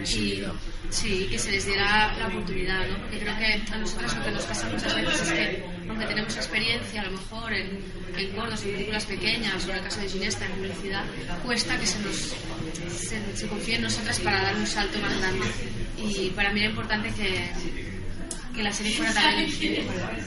[0.00, 0.42] y
[0.88, 2.98] sí, que se les diera la oportunidad, ¿no?
[2.98, 6.34] Porque creo que a nosotros lo que nos pasa muchas veces es que, aunque tenemos
[6.34, 7.78] experiencia a lo mejor en,
[8.16, 11.04] en cortos, en películas pequeñas o en el caso de Ginesta en publicidad,
[11.44, 12.34] cuesta que se nos
[12.90, 15.46] se, se confíe en nosotras para dar un salto más grande.
[15.98, 17.95] Y para mí era importante que,
[18.56, 19.12] que la serie fuera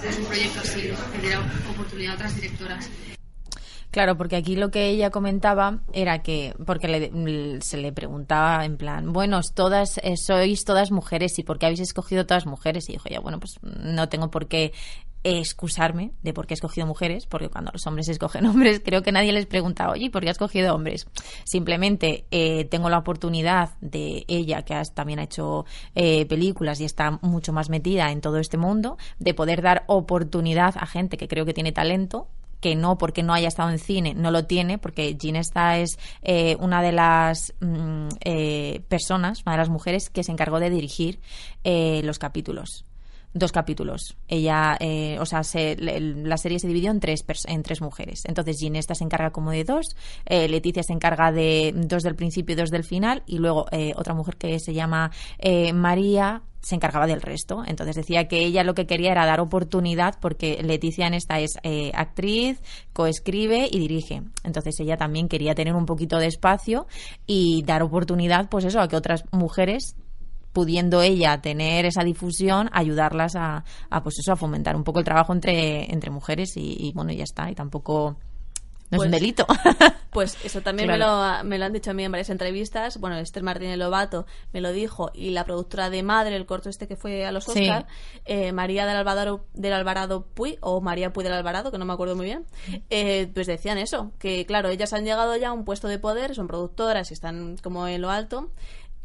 [0.02, 0.89] pues, un proyecto así,
[1.74, 2.89] oportunidad a otras directoras.
[3.92, 8.78] Claro, porque aquí lo que ella comentaba era que, porque le- se le preguntaba en
[8.78, 12.94] plan, bueno, todas eh, sois todas mujeres y por qué habéis escogido todas mujeres y
[12.94, 14.74] dijo ya, bueno, pues no tengo por qué
[15.23, 19.12] excusarme de por qué he escogido mujeres, porque cuando los hombres escogen hombres, creo que
[19.12, 21.08] nadie les pregunta, oye, ¿por qué has escogido hombres?
[21.45, 27.19] Simplemente eh, tengo la oportunidad de ella, que también ha hecho eh, películas y está
[27.21, 31.45] mucho más metida en todo este mundo, de poder dar oportunidad a gente que creo
[31.45, 32.27] que tiene talento
[32.60, 36.58] que no porque no haya estado en cine, no lo tiene, porque Ginesta es eh,
[36.60, 41.19] una de las mm, eh, personas, una de las mujeres que se encargó de dirigir
[41.63, 42.86] eh, los capítulos.
[43.34, 44.18] Dos capítulos.
[44.28, 48.24] Ella, eh, o sea, se- le- la serie se dividió en tres, en tres mujeres.
[48.26, 52.54] Entonces, Ginesta se encarga como de dos, eh, Leticia se encarga de dos del principio
[52.54, 56.74] y dos del final, y luego eh, otra mujer que se llama eh, María se
[56.76, 57.63] encargaba del resto.
[57.68, 61.58] Entonces decía que ella lo que quería era dar oportunidad porque Leticia en esta es
[61.63, 62.60] eh, actriz,
[62.94, 64.24] coescribe y dirige.
[64.44, 66.88] Entonces ella también quería tener un poquito de espacio
[67.28, 69.96] y dar oportunidad, pues eso, a que otras mujeres
[70.53, 75.05] pudiendo ella tener esa difusión, ayudarlas a, a, pues eso, a fomentar un poco el
[75.05, 77.49] trabajo entre, entre mujeres y, y, bueno, ya está.
[77.51, 78.17] Y tampoco
[78.91, 79.45] no es un Pues- delito.
[80.09, 81.05] Pues eso también Claro.
[81.05, 82.97] me, lo, me lo han dicho a mí en varias entrevistas.
[82.99, 86.88] Bueno, Esther Martínez Lobato me lo dijo y la productora de Madre, el corto este
[86.88, 87.51] que fue a los Sí.
[87.69, 87.85] Oscar,
[88.25, 91.93] eh, María del Alvarado, del Alvarado Puy, o María Puy del Alvarado, que no me
[91.93, 92.47] acuerdo muy bien,
[92.89, 96.33] eh, pues decían eso, que claro, ellas han llegado ya a un puesto de poder,
[96.33, 98.49] son productoras y están como en lo alto,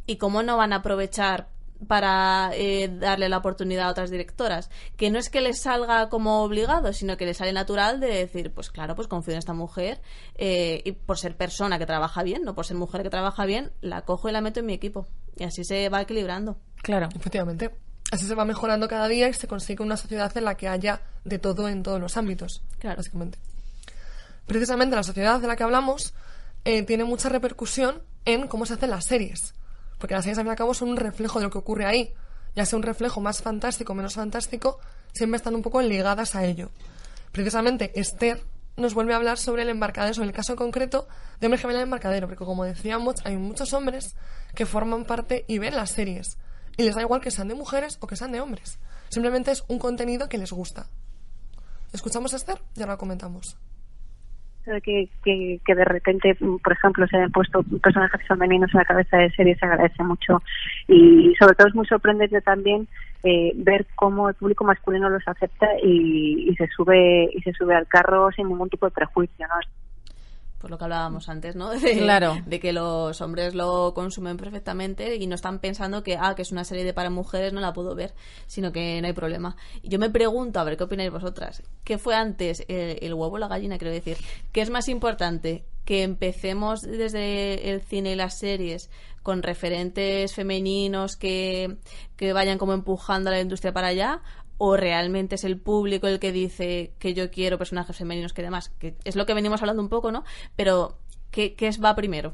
[0.06, 1.48] y cómo no van a aprovechar
[1.86, 4.70] para eh, darle la oportunidad a otras directoras.
[4.96, 8.52] Que no es que les salga como obligado, sino que les sale natural de decir,
[8.52, 10.00] pues claro, pues confío en esta mujer
[10.36, 13.72] eh, y por ser persona que trabaja bien, no por ser mujer que trabaja bien,
[13.80, 15.06] la cojo y la meto en mi equipo.
[15.36, 16.56] Y así se va equilibrando.
[16.82, 17.08] claro.
[17.14, 17.70] Efectivamente.
[18.10, 21.00] Así se va mejorando cada día y se consigue una sociedad en la que haya
[21.24, 22.62] de todo en todos los ámbitos.
[22.78, 22.98] Claro.
[22.98, 23.38] Básicamente.
[24.46, 26.14] Precisamente la sociedad de la que hablamos
[26.64, 29.54] eh, tiene mucha repercusión en cómo se hacen las series.
[29.98, 31.86] Porque las series, al fin y al cabo, son un reflejo de lo que ocurre
[31.86, 32.14] ahí.
[32.54, 34.78] Ya sea un reflejo más fantástico menos fantástico,
[35.12, 36.70] siempre están un poco ligadas a ello.
[37.32, 38.44] Precisamente Esther
[38.76, 41.08] nos vuelve a hablar sobre el embarcadero, sobre el caso concreto
[41.40, 44.14] de Hombre Gemela del Embarcadero, porque como decíamos, hay muchos hombres
[44.54, 46.38] que forman parte y ven las series.
[46.76, 48.78] Y les da igual que sean de mujeres o que sean de hombres.
[49.08, 50.86] Simplemente es un contenido que les gusta.
[51.92, 52.60] ¿Escuchamos a Esther?
[52.74, 53.56] Ya lo comentamos.
[54.82, 58.84] Que, que, que de repente, mm, por ejemplo, se hayan puesto personajes femeninos en la
[58.84, 60.42] cabeza de serie se agradece mucho
[60.88, 62.88] y sobre todo es muy sorprendente también
[63.22, 67.74] eh, ver cómo el público masculino los acepta y, y se sube y se sube
[67.74, 69.83] al carro sin ningún tipo de prejuicio, ¿no?
[70.64, 71.68] Pues lo que hablábamos antes, ¿no?
[71.78, 72.38] De, Claro.
[72.46, 76.52] de que los hombres lo consumen perfectamente y no están pensando que, ah, que es
[76.52, 78.14] una serie de para mujeres, no la puedo ver,
[78.46, 79.58] sino que no hay problema.
[79.82, 83.34] Y yo me pregunto, a ver qué opináis vosotras, ¿qué fue antes, el, el huevo
[83.34, 84.16] o la gallina, quiero decir?
[84.52, 85.66] ¿Qué es más importante?
[85.84, 88.88] ¿Que empecemos desde el cine y las series
[89.22, 91.76] con referentes femeninos que,
[92.16, 94.22] que vayan como empujando a la industria para allá?
[94.58, 98.70] O realmente es el público el que dice que yo quiero personajes femeninos que demás,
[98.78, 100.24] que es lo que venimos hablando un poco, ¿no?
[100.56, 100.98] Pero
[101.30, 102.32] ¿qué, qué es va primero?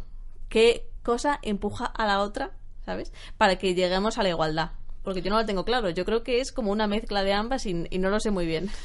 [0.49, 2.53] ¿Qué cosa empuja a la otra,
[2.85, 3.13] ¿sabes?
[3.37, 4.71] Para que lleguemos a la igualdad.
[5.03, 5.89] Porque yo no lo tengo claro.
[5.91, 8.47] Yo creo que es como una mezcla de ambas y, y no lo sé muy
[8.47, 8.69] bien.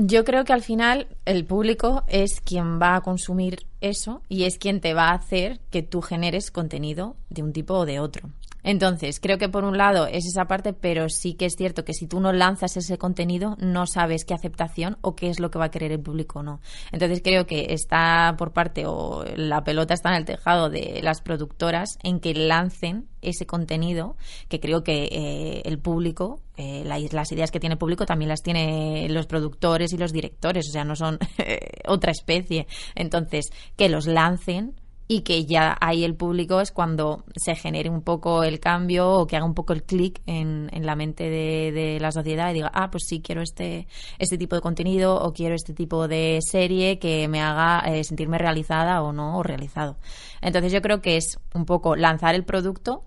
[0.00, 4.56] Yo creo que al final el público es quien va a consumir eso y es
[4.56, 8.30] quien te va a hacer que tú generes contenido de un tipo o de otro.
[8.70, 11.94] Entonces, creo que por un lado es esa parte, pero sí que es cierto que
[11.94, 15.58] si tú no lanzas ese contenido, no sabes qué aceptación o qué es lo que
[15.58, 16.60] va a querer el público o no.
[16.92, 21.22] Entonces, creo que está por parte o la pelota está en el tejado de las
[21.22, 24.16] productoras en que lancen ese contenido
[24.50, 28.28] que creo que eh, el público, eh, la- las ideas que tiene el público también
[28.28, 31.18] las tiene los productores y los directores, o sea, no son
[31.88, 32.66] otra especie.
[32.94, 34.74] Entonces, que los lancen
[35.10, 39.26] y que ya ahí el público es cuando se genere un poco el cambio o
[39.26, 42.54] que haga un poco el clic en, en la mente de, de la sociedad y
[42.54, 46.40] diga, ah, pues sí, quiero este, este tipo de contenido o quiero este tipo de
[46.42, 49.96] serie que me haga eh, sentirme realizada o no, o realizado.
[50.42, 53.04] Entonces yo creo que es un poco lanzar el producto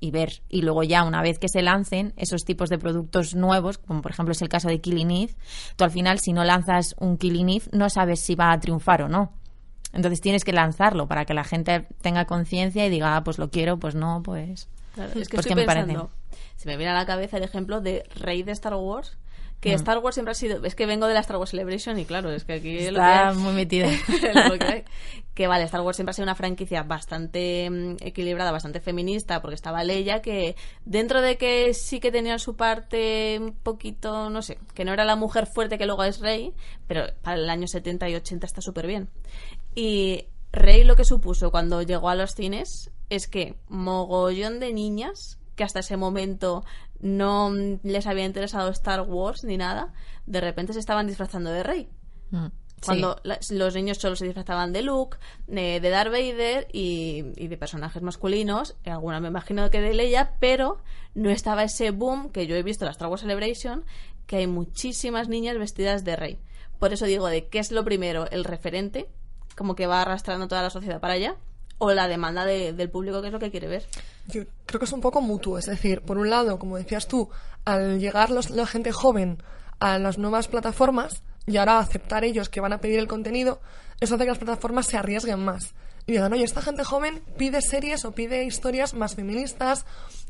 [0.00, 0.42] y ver.
[0.48, 4.10] Y luego ya una vez que se lancen esos tipos de productos nuevos, como por
[4.10, 5.34] ejemplo es el caso de Killing Eve,
[5.76, 9.02] tú al final si no lanzas un Killing Eve no sabes si va a triunfar
[9.02, 9.39] o no.
[9.92, 13.50] Entonces tienes que lanzarlo para que la gente tenga conciencia y diga, ah, pues lo
[13.50, 14.68] quiero, pues no, pues...
[14.94, 15.86] Claro, es que pues estoy ¿qué me parece?
[15.86, 16.10] pensando,
[16.56, 19.16] se me viene a la cabeza el ejemplo de Rey de Star Wars,
[19.60, 19.74] que Mm.
[19.76, 22.30] Star Wars siempre ha sido, es que vengo de la Star Wars Celebration y claro,
[22.32, 23.36] es que aquí es lo que Está hay.
[23.36, 23.88] muy metida.
[24.48, 24.84] Lo que hay.
[25.34, 29.54] Que vale, Star Wars siempre ha sido una franquicia bastante mm, equilibrada, bastante feminista, porque
[29.54, 34.58] estaba Leia, que dentro de que sí que tenía su parte un poquito, no sé,
[34.74, 36.52] que no era la mujer fuerte que luego es Rey,
[36.86, 39.08] pero para el año 70 y 80 está súper bien.
[39.74, 45.38] Y Rey lo que supuso cuando llegó a los cines es que mogollón de niñas
[45.54, 46.64] que hasta ese momento
[47.00, 47.52] no
[47.82, 49.92] les había interesado Star Wars ni nada,
[50.26, 51.88] de repente se estaban disfrazando de Rey.
[52.30, 52.46] Mm,
[52.84, 53.54] Cuando sí.
[53.54, 58.02] los niños solo se disfrazaban de Luke, eh, de Darth Vader y, y de personajes
[58.02, 60.78] masculinos, alguna me imagino que de Leia, pero
[61.14, 63.84] no estaba ese boom que yo he visto en la Star Wars Celebration,
[64.26, 66.38] que hay muchísimas niñas vestidas de rey.
[66.78, 69.08] Por eso digo de qué es lo primero, el referente,
[69.60, 71.34] como que va arrastrando toda la sociedad para allá,
[71.76, 73.84] o la demanda de- del público, que es lo que quiere ver.
[74.28, 77.28] Yo creo que es un poco mutuo, es decir, por un lado, como decías tú,
[77.66, 79.42] al llegar los- la gente joven
[79.78, 83.60] a las nuevas plataformas y ahora aceptar ellos que van a pedir el contenido,
[84.00, 85.74] eso hace que las plataformas se arriesguen más.
[86.06, 89.84] Y digan, oye, esta gente joven pide series o pide historias más feministas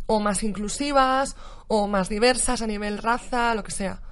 [0.07, 1.37] o más inclusivas
[1.69, 4.03] o más diversas a nivel raza, lo que sea.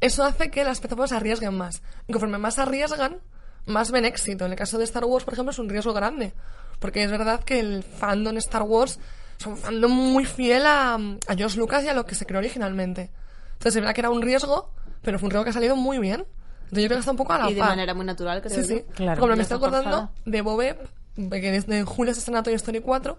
[0.00, 1.82] Eso hace que las plataformas arriesguen más.
[2.08, 3.20] Y conforme más arriesgan,
[3.66, 4.44] más ven éxito.
[4.46, 6.32] En el caso de Star Wars, por ejemplo, es un riesgo grande.
[6.78, 8.98] Porque es verdad que el fandom Star Wars
[9.38, 12.40] es un fandom muy fiel a, a George Lucas y a lo que se creó
[12.40, 13.10] originalmente.
[13.54, 14.70] Entonces es verdad que era un riesgo,
[15.02, 16.26] pero fue un riesgo que ha salido muy bien.
[16.64, 17.70] Entonces yo creo que está un poco a la Y de par.
[17.70, 18.76] manera muy natural, creo Sí, yo.
[18.76, 18.84] sí.
[18.94, 19.20] Claro.
[19.20, 23.18] Como me estoy acordando de Bobep, que desde julio se estrena Toy Story 4,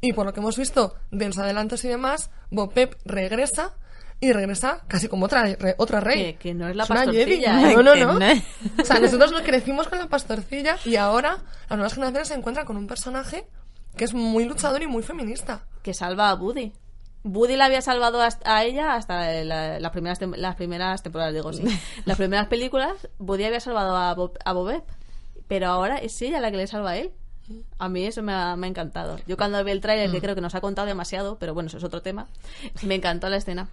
[0.00, 3.74] y por lo que hemos visto de los adelantos y demás, Bobep regresa,
[4.20, 6.32] y regresa casi como otra, re- otra rey.
[6.32, 7.72] Que- que no es la pastorcilla, Jedi.
[7.72, 7.76] ¿eh?
[7.76, 8.18] No, no, no.
[8.18, 8.26] no.
[8.80, 12.66] O sea, nosotros nos crecimos con la pastorcilla, y ahora las nuevas generaciones se encuentran
[12.66, 13.46] con un personaje
[13.96, 15.62] que es muy luchador y muy feminista.
[15.82, 16.72] que salva a Woody.
[17.24, 21.32] Woody la había salvado hasta- a ella hasta la- las, primeras tem- las primeras temporadas,
[21.34, 21.62] digo, sí.
[22.04, 24.84] Las primeras películas, Woody había salvado a, Bob, a Bobep,
[25.48, 27.12] pero ahora es ella la que le salva a él.
[27.78, 29.18] A mí eso me ha, me ha encantado.
[29.26, 31.78] Yo cuando vi el tráiler, que creo que nos ha contado demasiado, pero bueno, eso
[31.78, 32.26] es otro tema,
[32.82, 33.68] me encantó la escena.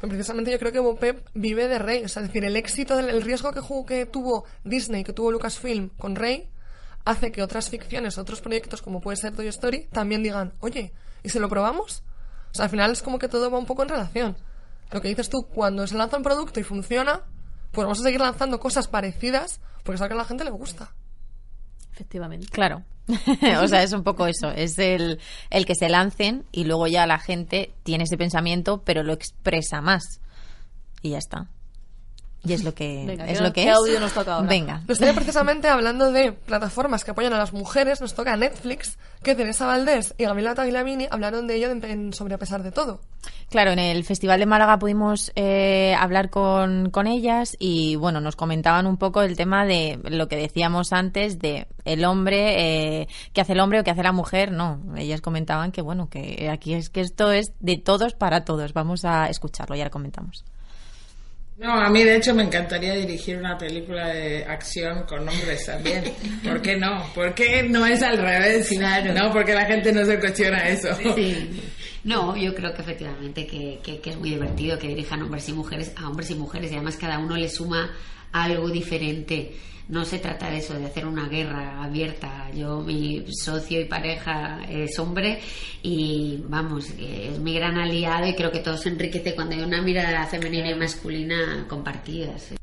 [0.00, 2.04] Precisamente yo creo que Bopep vive de Rey.
[2.04, 5.12] O sea, es decir, el éxito, del, el riesgo que, jugó- que tuvo Disney, que
[5.12, 6.48] tuvo Lucasfilm con Rey,
[7.04, 11.28] hace que otras ficciones, otros proyectos, como puede ser Toy Story, también digan, oye, ¿y
[11.28, 12.02] si lo probamos?
[12.52, 14.36] O sea, al final es como que todo va un poco en relación.
[14.90, 17.22] Lo que dices tú, cuando se lanza un producto y funciona,
[17.70, 20.94] pues vamos a seguir lanzando cosas parecidas, porque es que a la gente le gusta.
[22.00, 22.46] Efectivamente.
[22.50, 22.82] Claro.
[23.62, 24.50] o sea, es un poco eso.
[24.50, 29.02] Es el, el que se lancen y luego ya la gente tiene ese pensamiento, pero
[29.02, 30.20] lo expresa más.
[31.02, 31.48] Y ya está.
[32.42, 33.76] Y es lo que Venga, es ¿qué- lo que qué es.
[33.76, 34.48] audio nos toca ahora?
[34.48, 34.82] Venga.
[34.88, 39.34] Nos tiene precisamente hablando de plataformas que apoyan a las mujeres, nos toca Netflix, que
[39.34, 43.00] Teresa Valdés y Gabriela Tagliamini hablaron de ello en, en sobre A pesar de todo.
[43.50, 48.36] Claro, en el Festival de Málaga pudimos eh, hablar con, con ellas y bueno, nos
[48.36, 53.40] comentaban un poco el tema de lo que decíamos antes de el hombre, eh, que
[53.42, 54.50] hace el hombre o que hace la mujer.
[54.52, 58.72] No, ellas comentaban que bueno, que aquí es que esto es de todos para todos.
[58.72, 60.44] Vamos a escucharlo, ya lo comentamos.
[61.60, 66.04] No, a mí de hecho me encantaría dirigir una película de acción con hombres también.
[66.42, 67.04] ¿Por qué no?
[67.14, 68.72] ¿Por qué no es al revés?
[69.14, 70.88] No, porque la gente no se cuestiona eso.
[72.02, 75.52] No, yo creo que efectivamente que, que, que es muy divertido que dirijan hombres y
[75.52, 77.90] mujeres a hombres y mujeres y además cada uno le suma
[78.32, 79.54] algo diferente.
[79.88, 82.48] No se trata de eso, de hacer una guerra abierta.
[82.54, 85.40] Yo, mi socio y pareja es hombre
[85.82, 89.82] y vamos, es mi gran aliado y creo que todo se enriquece cuando hay una
[89.82, 92.54] mirada femenina y masculina compartidas.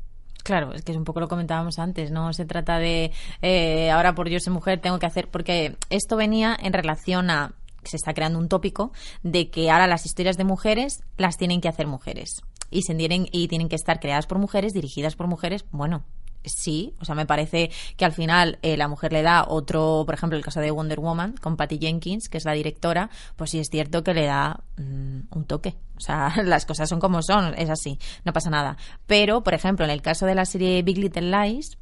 [0.42, 3.12] Claro, es que es un poco lo comentábamos antes, no se trata de
[3.42, 7.52] eh, ahora por yo ser mujer tengo que hacer, porque esto venía en relación a
[7.84, 8.92] se está creando un tópico
[9.22, 13.28] de que ahora las historias de mujeres las tienen que hacer mujeres y se tienen,
[13.32, 15.64] y tienen que estar creadas por mujeres, dirigidas por mujeres.
[15.70, 16.04] Bueno,
[16.44, 20.14] sí, o sea, me parece que al final eh, la mujer le da otro, por
[20.14, 23.58] ejemplo, el caso de Wonder Woman con Patty Jenkins, que es la directora, pues sí
[23.58, 25.74] es cierto que le da mm, un toque.
[25.96, 28.76] O sea, las cosas son como son, es así, no pasa nada.
[29.06, 31.78] Pero, por ejemplo, en el caso de la serie Big Little Lies,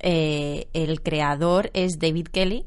[0.00, 2.64] eh, el creador es David Kelly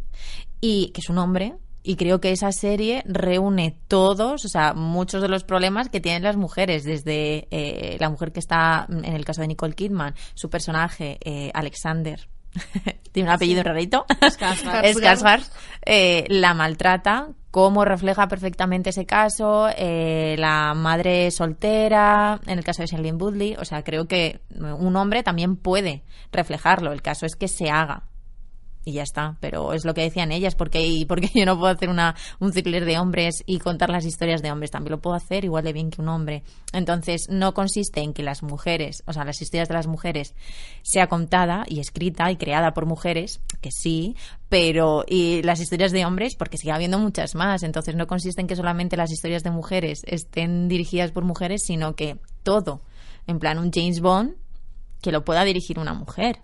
[0.62, 5.22] y que es un hombre y creo que esa serie reúne todos, o sea, muchos
[5.22, 9.26] de los problemas que tienen las mujeres, desde eh, la mujer que está, en el
[9.26, 12.28] caso de Nicole Kidman, su personaje, eh, Alexander,
[13.12, 15.44] tiene un apellido rarito, Skarsgård,
[15.86, 22.82] eh, la maltrata, cómo refleja perfectamente ese caso, eh, la madre soltera, en el caso
[22.82, 27.36] de Shailene Woodley, o sea, creo que un hombre también puede reflejarlo, el caso es
[27.36, 28.04] que se haga,
[28.86, 29.38] y ya está.
[29.40, 32.52] Pero es lo que decían ellas, porque y porque yo no puedo hacer una, un
[32.52, 34.72] thriller de hombres y contar las historias de hombres.
[34.72, 36.44] También lo puedo hacer igual de bien que un hombre.
[36.72, 40.36] Entonces, no consiste en que las mujeres, o sea, las historias de las mujeres
[40.82, 44.16] sea contada y escrita y creada por mujeres, que sí,
[44.50, 47.64] pero y las historias de hombres, porque sigue habiendo muchas más.
[47.64, 51.96] Entonces, no consiste en que solamente las historias de mujeres estén dirigidas por mujeres, sino
[51.96, 52.82] que todo,
[53.28, 54.36] en plan un James Bond,
[55.02, 56.40] que lo pueda dirigir una mujer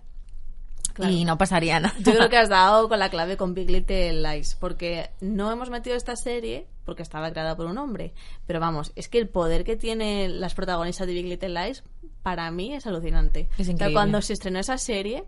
[1.08, 1.94] y no pasaría nada.
[2.00, 5.70] Yo creo que has dado con la clave con Big Little Lies, porque no hemos
[5.70, 8.12] metido esta serie porque estaba creada por un hombre,
[8.46, 11.84] pero vamos, es que el poder que tienen las protagonistas de Big Little Lies
[12.22, 13.48] para mí es alucinante.
[13.56, 13.94] Es O sea, increíble.
[13.94, 15.24] cuando se estrenó esa serie,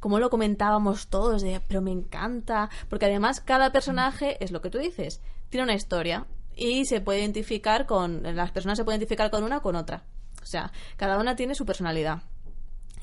[0.00, 4.70] como lo comentábamos todos, de, pero me encanta, porque además cada personaje es lo que
[4.70, 9.30] tú dices, tiene una historia y se puede identificar con, las personas se pueden identificar
[9.30, 10.04] con una o con otra.
[10.42, 12.22] O sea, cada una tiene su personalidad.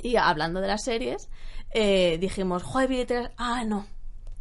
[0.02, 1.30] Y hablando de las series,
[1.76, 3.08] eh, dijimos, joder, Lies",
[3.38, 3.86] ah, no,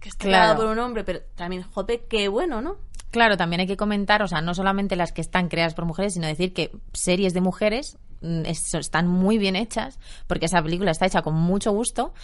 [0.01, 0.43] que está Claro.
[0.45, 2.77] creada por un hombre, pero también, joder, qué bueno, ¿no?
[3.11, 6.15] Claro, también hay que comentar, o sea, no solamente las que están creadas por mujeres,
[6.15, 10.91] sino decir que series de mujeres mm, es- están muy bien hechas, porque esa película
[10.91, 12.15] está hecha con mucho gusto,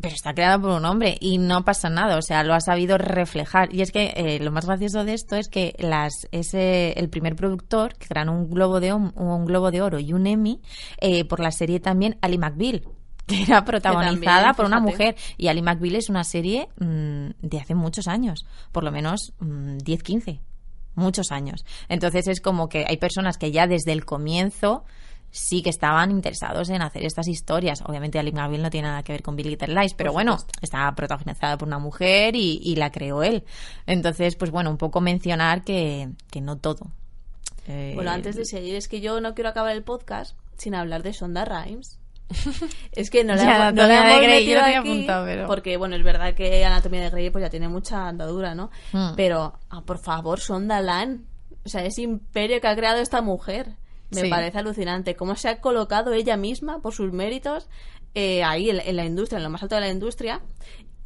[0.00, 2.98] pero está creada por un hombre y no pasa nada, o sea, lo ha sabido
[2.98, 3.72] reflejar.
[3.74, 7.34] Y es que eh, lo más gracioso de esto es que las ese el primer
[7.36, 10.60] productor que ganó un globo de un globo de oro y un Emmy
[11.00, 12.82] eh, por la serie también Ali McBeal
[13.26, 17.60] que era protagonizada también, por una mujer y Ali McBeal es una serie mm, de
[17.60, 20.40] hace muchos años, por lo menos mm, 10, 15,
[20.94, 21.64] muchos años.
[21.88, 24.84] Entonces es como que hay personas que ya desde el comienzo
[25.32, 27.82] sí que estaban interesados en hacer estas historias.
[27.84, 30.94] Obviamente Ali McBeal no tiene nada que ver con Big Little Lies, pero bueno, está
[30.94, 33.44] protagonizada por una mujer y, y la creó él.
[33.86, 36.90] Entonces, pues bueno, un poco mencionar que, que no todo.
[37.66, 41.02] Eh, Bueno, antes de seguir, es que yo no quiero acabar el podcast sin hablar
[41.02, 41.98] de Sonda Rhimes.
[42.92, 45.76] Es que no la, Ya, no la de hemos Grey, metido aquí, apuntado, pero- porque
[45.76, 48.70] bueno, es verdad que Anatomía de Grey pues ya tiene mucha andadura, ¿no?
[48.92, 49.14] Mm.
[49.16, 51.26] Pero, ah, por favor, Sonda Lan,
[51.64, 53.76] o sea, ese imperio que ha creado esta mujer,
[54.10, 54.28] me Sí.
[54.30, 55.16] parece alucinante.
[55.16, 57.68] Cómo se ha colocado ella misma, por sus méritos,
[58.14, 60.40] eh, ahí en, en la industria, en lo más alto de la industria.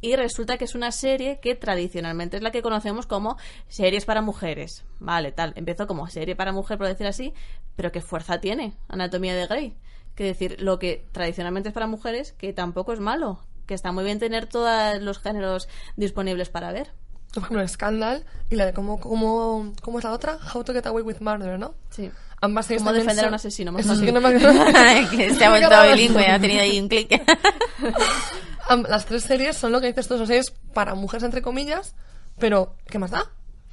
[0.03, 4.21] Y resulta que es una serie que tradicionalmente es la que conocemos como series para
[4.21, 4.83] mujeres.
[4.99, 5.53] Vale, tal.
[5.55, 7.33] Empezó como serie para mujer, por decir así,
[7.75, 9.75] pero ¿qué fuerza tiene Anatomía de Grey?
[10.21, 13.39] Que decir, lo que tradicionalmente es para mujeres, que tampoco es malo.
[13.65, 16.91] Que está muy bien tener todos los géneros disponibles para ver.
[17.33, 20.85] Por ejemplo, Scandal y la de cómo, cómo, cómo es la otra, How to Get
[20.85, 21.73] Away with Murder, ¿no?
[21.89, 22.11] Sí.
[22.39, 24.05] Ambas series Cómo defender a son- un asesino, más fácil.
[24.05, 24.37] que no me-
[25.09, 27.09] que se ha vuelto bilingüe, ha tenido ahí un clic.
[28.89, 31.95] Las tres series son lo que dices tú, son series para mujeres, entre comillas,
[32.37, 33.25] pero ¿qué más da?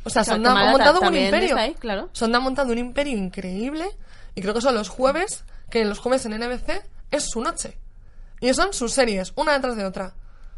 [0.04, 1.56] O sea, Claro, Sonda ha montado un imperio.
[1.56, 2.08] ahí, claro.
[2.12, 3.86] Sonda ha montado un imperio increíble
[4.34, 7.78] y creo que son los jueves, que los jueves en NBC es su noche.
[8.40, 10.14] Y son sus series, una detrás de otra.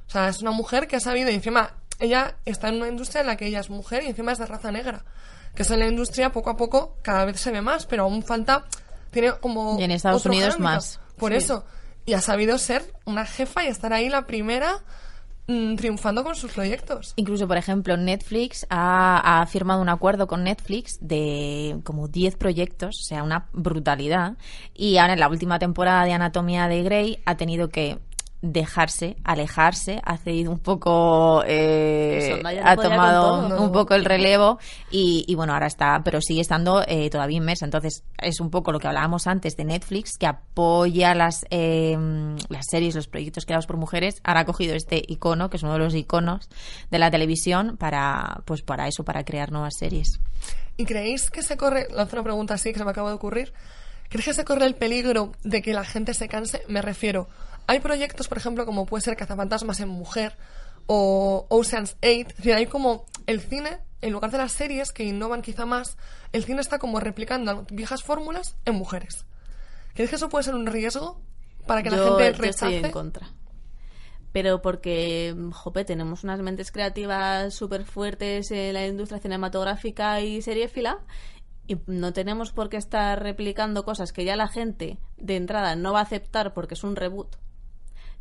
[0.07, 3.21] O sea, es una mujer que ha sabido y encima ella está en una industria
[3.23, 5.05] en la que ella es mujer y encima es de raza negra.
[5.55, 8.23] Que es en la industria poco a poco cada vez se ve más, pero aún
[8.23, 8.65] falta,
[9.11, 9.79] tiene como...
[9.79, 11.01] Y en Estados Unidos más.
[11.17, 11.39] Por Sí.
[11.39, 11.65] eso.
[12.07, 14.79] Y ha sabido ser una jefa y estar ahí la primera
[15.77, 17.13] triunfando con sus proyectos.
[17.17, 23.01] Incluso, por ejemplo, Netflix ha, ha firmado un acuerdo con Netflix de como 10 proyectos,
[23.01, 24.37] o sea, una brutalidad.
[24.75, 27.99] Y ahora en la última temporada de Anatomía de Grey ha tenido que
[28.43, 34.59] dejarse, alejarse, hace ido un poco, eh, Eso, no ha tomado un poco el relevo
[34.91, 37.67] y, y bueno, ahora está, pero sigue estando eh, todavía inmersa.
[37.67, 41.97] Entonces, es un poco lo que hablábamos antes de Netflix, que apoya las, eh,
[42.49, 44.21] las series, los proyectos creados por mujeres.
[44.25, 46.49] Ahora ha cogido este icono, que es uno de los iconos
[46.91, 50.21] de la televisión, para, pues para eso, para crear nuevas series.
[50.77, 53.53] ¿Y creéis que se corre, lanzo una pregunta así que se me acaba de ocurrir,
[54.09, 56.63] ¿creéis que se corre el peligro de que la gente se canse?
[56.69, 57.29] Me refiero,
[57.71, 60.37] hay proyectos, por ejemplo, como puede ser Cazafantasmas en Mujer
[60.89, 65.05] o Ocean's 8, es decir, hay como el cine, en lugar de las series que
[65.05, 65.97] innovan quizá más,
[66.33, 69.25] el cine está como replicando viejas fórmulas en mujeres.
[69.95, 71.21] ¿Creéis que eso puede ser un riesgo
[71.65, 72.79] para que la gente yo estoy rechace?
[72.79, 73.31] en contra.
[74.33, 80.99] Pero porque, jope, tenemos unas mentes creativas súper fuertes en la industria cinematográfica y seriéfila
[81.69, 85.93] y no tenemos por qué estar replicando cosas que ya la gente de entrada no
[85.93, 87.37] va a aceptar porque es un reboot.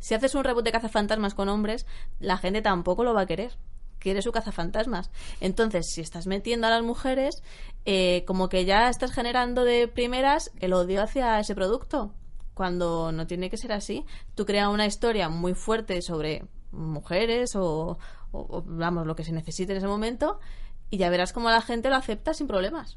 [0.00, 1.86] Si haces un reboot de cazafantasmas con hombres,
[2.18, 3.56] la gente tampoco lo va a querer.
[4.00, 5.10] Quiere su cazafantasmas.
[5.40, 7.42] Entonces, si estás metiendo a las mujeres,
[7.84, 12.12] eh, como que ya estás generando de primeras el odio hacia ese producto.
[12.54, 14.04] Cuando no tiene que ser así.
[14.34, 17.98] Tú creas una historia muy fuerte sobre mujeres o,
[18.32, 20.40] o- o, vamos, lo que se necesite en ese momento
[20.88, 22.96] y ya verás cómo la gente lo acepta sin problemas.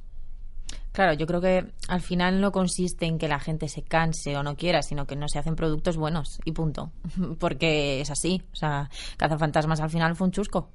[0.93, 4.43] Claro, yo creo que al final no consiste en que la gente se canse o
[4.43, 6.91] no quiera, sino que no se hacen productos buenos y punto.
[7.39, 8.43] Porque es así.
[8.53, 10.69] O sea, Cazafantasmas al final fue un chusco.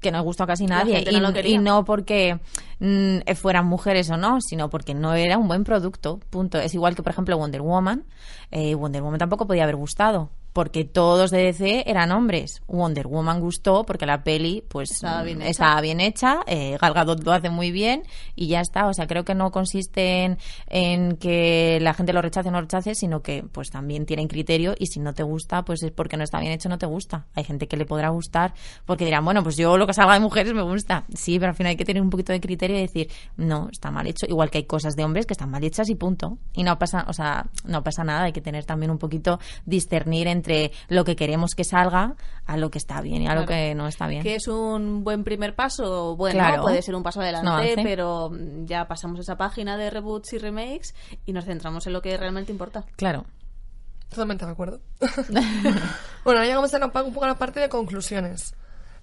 [0.00, 1.04] Que no gustó a casi nadie.
[1.20, 2.40] no y no porque
[2.80, 6.18] mm, fueran mujeres o no, sino porque no era un buen producto.
[6.28, 6.58] Punto.
[6.58, 8.04] Es igual que, por ejemplo, Wonder Woman.
[8.50, 10.30] Eh, Wonder Woman tampoco podía haber gustado.
[10.52, 12.62] Porque todos de DC eran hombres.
[12.66, 15.50] Wonder Woman gustó porque la peli, pues, Estaba bien hecha.
[15.50, 18.02] estaba bien hecha, eh, Gal Gadot lo hace muy bien
[18.36, 18.86] y ya está.
[18.86, 20.38] O sea, creo que no consiste en,
[20.68, 24.74] en que la gente lo rechace o no rechace, sino que pues también tienen criterio
[24.78, 27.26] y si no te gusta, pues es porque no está bien hecho, no te gusta.
[27.34, 30.20] Hay gente que le podrá gustar porque dirán, bueno, pues yo lo que salga de
[30.20, 31.04] mujeres me gusta.
[31.14, 33.90] Sí, pero al final hay que tener un poquito de criterio y decir, no, está
[33.90, 34.26] mal hecho.
[34.26, 36.38] Igual que hay cosas de hombres que están mal hechas y punto.
[36.54, 38.24] Y no pasa, o sea, no pasa nada.
[38.24, 42.70] Hay que tener también un poquito discernir entre lo que queremos que salga a lo
[42.70, 44.22] que está bien y a lo que no está bien.
[44.22, 46.62] Que es un buen primer paso, bueno, Claro.
[46.62, 50.38] puede ser un paso adelante, No pero mm, ya pasamos esa página de reboots y
[50.38, 52.84] remakes y nos centramos en lo que realmente importa.
[52.96, 53.24] Claro.
[54.08, 54.80] Totalmente de acuerdo.
[55.30, 55.80] bueno,
[56.24, 58.54] ahora llegamos a la, un poco a la parte de conclusiones.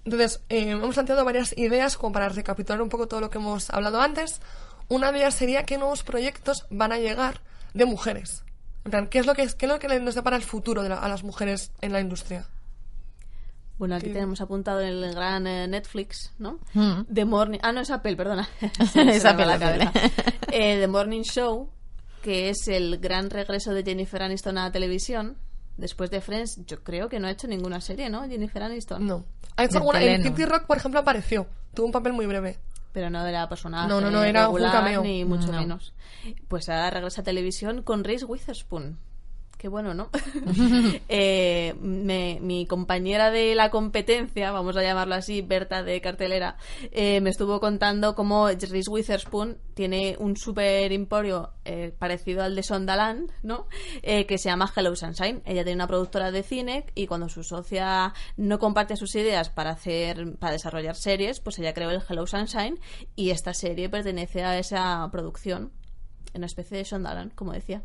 [0.04, 3.70] Entonces, eh, hemos planteado varias ideas como para recapitular un poco todo lo que hemos
[3.70, 4.40] hablado antes.
[4.88, 7.40] Una de ellas sería qué nuevos proyectos van a llegar
[7.74, 8.44] de mujeres.
[8.84, 10.88] En plan, ¿qué es lo que, qué es lo que nos depara el futuro de
[10.88, 12.46] la- a las mujeres en la industria?
[13.78, 14.12] Bueno, aquí Sí.
[14.12, 16.58] tenemos apuntado el gran eh, Netflix, ¿no?
[16.74, 17.04] Mm.
[17.12, 17.58] The Morning...
[17.62, 18.48] Ah, no, es Apple, perdona.
[18.94, 19.92] Es Apple, la cabeza.
[20.52, 21.70] Eh, The Morning Show,
[22.22, 25.36] que es el gran regreso de Jennifer Aniston a la televisión.
[25.76, 28.28] Después de Friends, yo creo que no ha hecho ninguna serie, ¿no?
[28.28, 29.06] Jennifer Aniston.
[29.06, 29.24] No.
[29.56, 30.22] Ha hecho alguna, en.
[30.24, 31.46] Kitty Rock, por ejemplo, apareció.
[31.72, 32.58] Tuvo un papel muy breve.
[32.92, 35.02] Pero no era personaje No, no, no, era un regular, cameo.
[35.02, 35.60] ni mucho No.
[35.60, 35.94] menos.
[36.48, 38.98] Pues ahora regresa a televisión con Reese Witherspoon.
[39.60, 40.08] Qué bueno, ¿no?
[41.10, 46.56] Eh, me- mi compañera de la competencia, vamos a llamarlo así, Berta de cartelera,
[46.92, 52.62] eh, me estuvo contando cómo Reese Witherspoon tiene un super emporio eh, parecido al de
[52.62, 53.66] Sondaland, ¿no?
[54.02, 55.42] Eh, que se llama Hello Sunshine.
[55.44, 59.70] Ella tiene una productora de cine y cuando su socia no comparte sus ideas para
[59.72, 62.78] hacer, para desarrollar series, pues ella creó el Hello Sunshine
[63.14, 65.70] y esta serie pertenece a esa producción,
[66.32, 67.82] en una especie de Sondaland, como decía.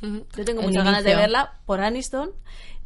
[0.00, 2.30] Yo tengo El muchas ganas de verla por Aniston,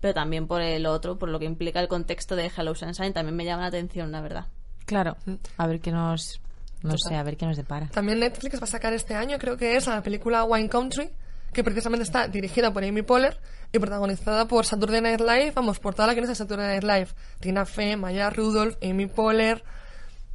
[0.01, 3.13] pero también por el otro, por lo que implica el contexto de Hello Sunshine.
[3.13, 4.47] También me llama la atención, la verdad.
[4.87, 5.17] Claro.
[5.57, 6.41] A ver qué nos.
[6.83, 7.09] No Total.
[7.09, 7.89] sé, a ver qué nos depara.
[7.89, 11.11] También Netflix va a sacar este año, creo que es la película Wine Country,
[11.53, 13.41] que precisamente está dirigida por Amy Poehler
[13.73, 16.69] y protagonizada por Saturday Night Live, vamos, por toda la que no es de Saturday
[16.69, 17.09] Night Live.
[17.41, 19.65] Tina Fey, Maya Rudolph, Amy Poehler.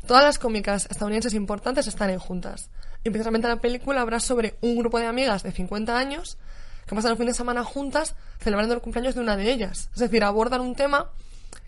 [0.05, 2.69] Todas las cómicas estadounidenses importantes están ahí juntas.
[3.05, 6.38] Y precisamente la película habrá sobre un grupo de amigas de 50 años
[6.86, 9.89] que pasan el fin de semana juntas celebrando el cumpleaños de una de ellas.
[9.93, 11.11] Es decir, abordan un tema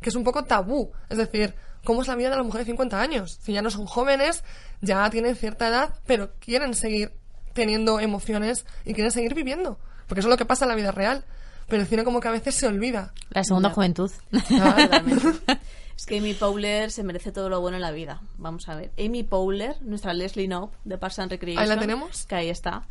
[0.01, 0.91] que es un poco tabú.
[1.09, 1.53] Es decir,
[1.83, 3.39] ¿cómo es la vida de las mujeres de 50 años?
[3.41, 4.43] Si ya no son jóvenes,
[4.81, 7.13] ya tienen cierta edad, pero quieren seguir
[7.53, 9.79] teniendo emociones y quieren seguir viviendo.
[10.07, 11.25] Porque eso es lo que pasa en la vida real.
[11.67, 13.13] Pero el cine como que a veces se olvida.
[13.29, 14.11] La segunda juventud.
[14.51, 15.01] Ah.
[15.97, 18.21] Es que Amy Powler se merece todo lo bueno en la vida.
[18.37, 18.91] Vamos a ver.
[18.99, 21.63] Amy Powler, nuestra Leslie Knope de Parks and Recreation.
[21.63, 22.25] Ahí la tenemos.
[22.25, 22.85] Que ahí está.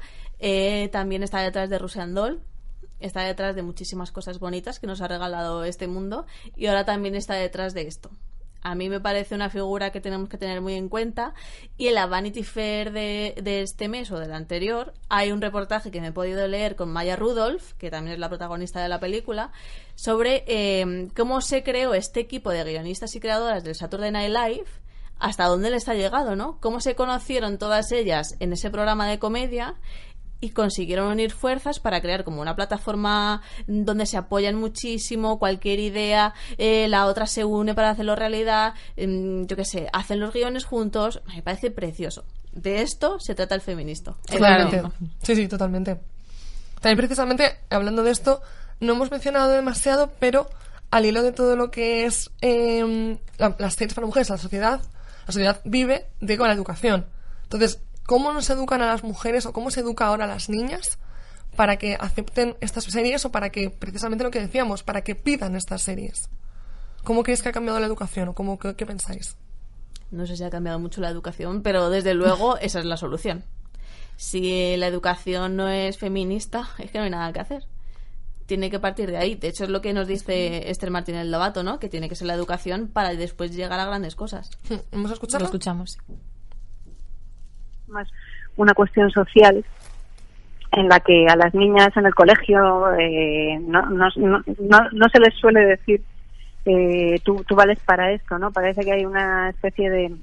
[0.46, 2.14] Eh, también está detrás de Russian.
[3.00, 6.26] Está detrás de muchísimas cosas bonitas que nos ha regalado este mundo.
[6.54, 8.10] Y ahora también está detrás de esto.
[8.60, 11.32] a mí me parece una figura que tenemos que tener muy en cuenta.
[11.78, 15.90] Y en la Vanity Fair de, de este mes o del anterior hay un reportaje
[15.90, 19.00] que me he podido leer con Maya Rudolph, que también es la protagonista de la
[19.00, 19.50] película,
[19.94, 24.84] sobre eh, cómo se creó este equipo de guionistas y creadoras del Saturday Night Live
[25.18, 26.58] hasta dónde les ha llegado, ¿no?
[26.60, 29.76] Cómo se conocieron todas ellas en ese programa de comedia
[30.44, 36.34] y consiguieron unir fuerzas para crear como una plataforma donde se apoyan muchísimo, cualquier idea,
[36.58, 40.64] eh, la otra se une para hacerlo realidad, em, yo qué sé, hacen los guiones
[40.64, 42.24] juntos, me parece precioso.
[42.52, 44.16] De esto se trata el feministo.
[44.30, 44.82] Totalmente.
[45.22, 45.98] Sí, sí, totalmente.
[46.80, 48.42] También precisamente, hablando de esto,
[48.80, 50.48] no hemos mencionado demasiado, pero
[50.90, 54.80] al hilo de todo lo que es em, la- las series para mujeres, la sociedad,
[55.26, 57.06] la sociedad vive de con la educación.
[57.44, 60.98] Entonces, ¿cómo nos educan a las mujeres o cómo se educa ahora a las niñas
[61.56, 65.56] para que acepten estas series o para que, precisamente lo que decíamos, para que pidan
[65.56, 66.28] estas series?
[67.04, 69.36] ¿Cómo creéis que ha cambiado la educación o cómo, qué, qué pensáis?
[70.10, 73.44] No sé si ha cambiado mucho la educación, pero desde luego esa es la solución.
[74.16, 77.64] Si la educación no es feminista, es que no hay nada que hacer.
[78.46, 79.34] Tiene que partir de ahí.
[79.34, 81.78] De hecho, es lo que nos dice Esther Martínez Lobato, ¿no?
[81.80, 84.50] Que tiene que ser la educación para después llegar a grandes cosas.
[84.92, 85.46] ¿Vamos a Lo escucharlo?
[85.46, 85.98] escuchamos.
[87.88, 88.08] Más
[88.56, 89.64] una cuestión social
[90.72, 94.42] en la que a las niñas en el colegio eh, no, no, no,
[94.92, 96.02] no- se les suele decir
[96.66, 98.50] eh, tú, tú vales para esto, ¿no?
[98.50, 100.14] Parece que hay una especie de...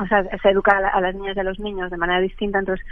[0.00, 2.20] O sea, se educa a, la- a las niñas y a los niños de manera
[2.20, 2.84] distinta, entonces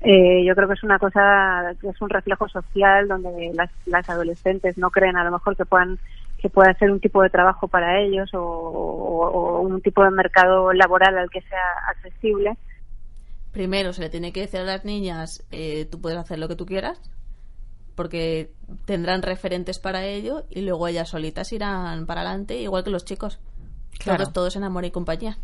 [0.00, 4.78] eh, yo creo que es una cosa, es un reflejo social donde las, las adolescentes
[4.78, 5.98] no creen a lo mejor que puedan
[6.40, 10.72] que pueda ser un tipo de trabajo para ellos o- o un tipo de mercado
[10.74, 11.58] laboral al que sea
[11.88, 12.56] accesible
[13.54, 16.56] Primero, se le tiene que decir a las niñas, eh, tú puedes hacer lo que
[16.56, 17.00] tú quieras,
[17.94, 18.52] porque
[18.84, 23.38] tendrán referentes para ello, y luego ellas solitas irán para adelante, igual que los chicos.
[24.00, 24.24] Claro.
[24.24, 25.38] Todos, todos en amor y compañía.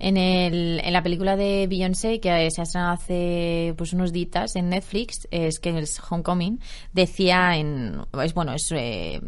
[0.00, 4.56] En, el, en la película de Beyoncé, que se ha estrenado hace pues, unos días
[4.56, 6.58] en Netflix, es que es Homecoming,
[6.92, 8.00] decía en.
[8.22, 9.20] Es, bueno, es eh,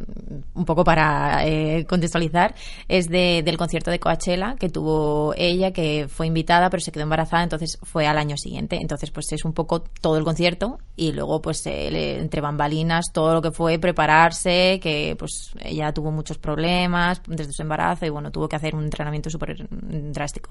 [0.54, 2.54] un poco para eh, contextualizar,
[2.88, 7.02] es de, del concierto de Coachella que tuvo ella, que fue invitada, pero se quedó
[7.02, 8.78] embarazada, entonces fue al año siguiente.
[8.80, 13.34] Entonces, pues es un poco todo el concierto y luego, pues eh, entre bambalinas, todo
[13.34, 18.30] lo que fue prepararse, que pues ella tuvo muchos problemas desde su embarazo y bueno,
[18.30, 20.50] tuvo que hacer un entrenamiento súper drástico.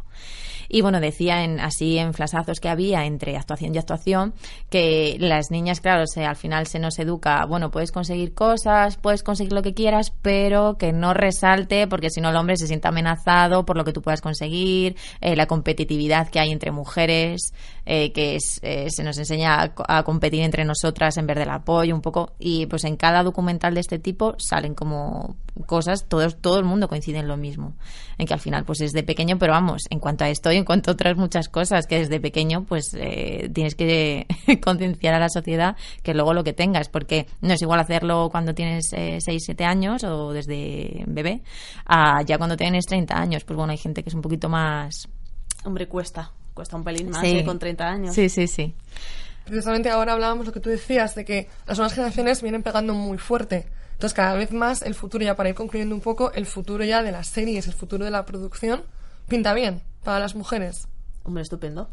[0.74, 4.34] Y bueno, decía en, así en flasazos que había entre actuación y actuación
[4.70, 9.22] que las niñas, claro, se, al final se nos educa, bueno, puedes conseguir cosas, puedes
[9.22, 12.88] conseguir lo que quieras, pero que no resalte porque si no el hombre se siente
[12.88, 17.54] amenazado por lo que tú puedas conseguir, eh, la competitividad que hay entre mujeres,
[17.86, 22.02] eh, que eh, se nos enseña a competir entre nosotras en vez del apoyo un
[22.02, 22.34] poco.
[22.40, 26.88] Y pues en cada documental de este tipo salen como cosas, todo, todo el mundo
[26.88, 27.74] coincide en lo mismo.
[28.18, 30.58] En que al final pues es de pequeño, pero vamos, en cuanto a esto y
[30.58, 34.28] en cuanto a otras muchas cosas que desde pequeño pues eh, tienes que
[34.64, 38.54] concienciar a la sociedad que luego lo que tengas, porque no es igual hacerlo cuando
[38.54, 41.42] tienes 6, 7 años o desde bebé,
[41.86, 43.44] a ya cuando tienes 30 años.
[43.44, 45.08] Pues bueno, hay gente que es un poquito más...
[45.64, 46.32] Hombre, cuesta.
[46.54, 47.38] Cuesta un pelín más Sí.
[47.40, 48.16] eh, con 30 años.
[48.16, 48.74] Sí, sí, sí.
[49.46, 53.18] Precisamente ahora hablábamos lo que tú decías, de que las nuevas generaciones vienen pegando muy
[53.18, 53.68] fuerte.
[53.94, 57.04] Entonces, cada vez más el futuro, ya para ir concluyendo un poco, el futuro ya
[57.04, 58.84] de las series, el futuro de la producción,
[59.28, 60.88] pinta bien para las mujeres.
[61.24, 61.90] Hombre, estupendo.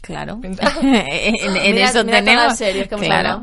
[0.00, 0.38] Claro.
[0.40, 2.44] Pinta- en, en Mira- eso mira tenemos.
[2.46, 3.42] las series que claro.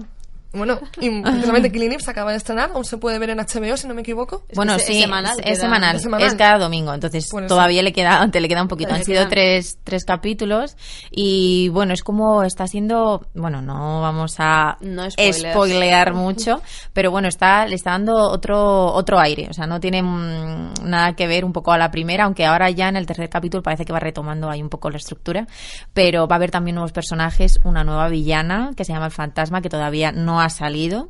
[0.52, 3.78] Bueno, y precisamente Killing Eve se acaba de estrenar, aún se puede ver en HBO,
[3.78, 4.44] si no me equivoco.
[4.50, 6.28] Es bueno, que es- es sí, semanal, es, queda- es semanal, Es semanal.
[6.28, 7.42] es cada domingo, entonces eso.
[7.48, 8.94] todavía le queda, te le queda un poquito.
[8.94, 10.76] Han sido tres, tres capítulos
[11.12, 16.62] y bueno, es como está siendo, bueno, no vamos a No spoilear mucho,
[16.94, 21.14] pero bueno, está le está dando otro otro aire, o sea, no tiene mm, nada
[21.16, 23.86] que ver un poco a la primera, aunque ahora ya en el tercer capítulo parece
[23.86, 25.48] que va retomando ahí un poco la estructura,
[25.94, 29.62] pero va a haber también nuevos personajes, una nueva villana que se llama el Fantasma
[29.62, 31.10] que todavía no ha salido.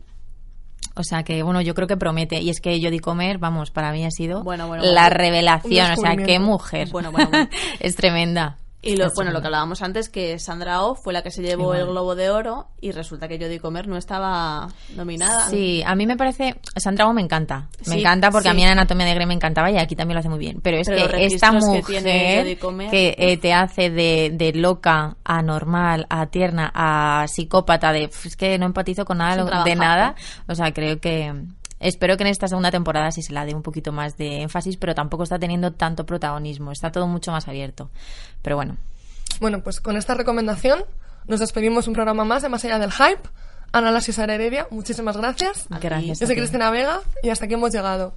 [0.95, 2.41] O sea que, bueno, yo creo que promete.
[2.41, 5.91] Y es que Jodie Comer, vamos, para mí ha sido Bueno, bueno, la revelación.
[5.91, 6.89] O sea, qué mujer.
[6.91, 7.11] Bueno.
[7.79, 8.57] es tremenda.
[8.81, 11.73] Y lo, bueno, lo que hablábamos antes, que Sandra Oh fue la que se llevó
[11.73, 11.87] Sí, el.
[11.87, 15.49] Globo de Oro y resulta que Jodie Comer no estaba nominada.
[15.49, 16.55] Sí, a mí me parece.
[16.77, 17.67] Sandra Oh me encanta.
[17.85, 20.15] Me Sí, encanta porque a mí en Anatomía de Grey me encantaba y aquí también
[20.15, 20.61] lo hace muy bien.
[20.61, 24.53] Pero es Pero que esta que mujer Jodie Comer- que eh, te hace de, de
[24.53, 29.63] loca a normal, a tierna, a psicópata, de "Pf, es que no empatizo con nada
[29.65, 30.15] de nada.
[30.47, 31.33] O sea, creo que.
[31.79, 34.77] Espero que en esta segunda temporada sí se la dé un poquito más de énfasis,
[34.77, 36.71] pero tampoco está teniendo tanto protagonismo.
[36.71, 37.89] Está todo mucho más abierto.
[38.41, 38.77] Pero bueno,
[39.39, 40.83] Bueno, pues con esta recomendación
[41.27, 43.21] nos despedimos un programa más de Más allá del hype.
[43.71, 45.67] Ana Lasia Sara Heredia, muchísimas gracias.
[45.69, 46.19] gracias.
[46.19, 46.41] Yo soy ti.
[46.41, 48.15] Cristina Vega y hasta aquí hemos llegado.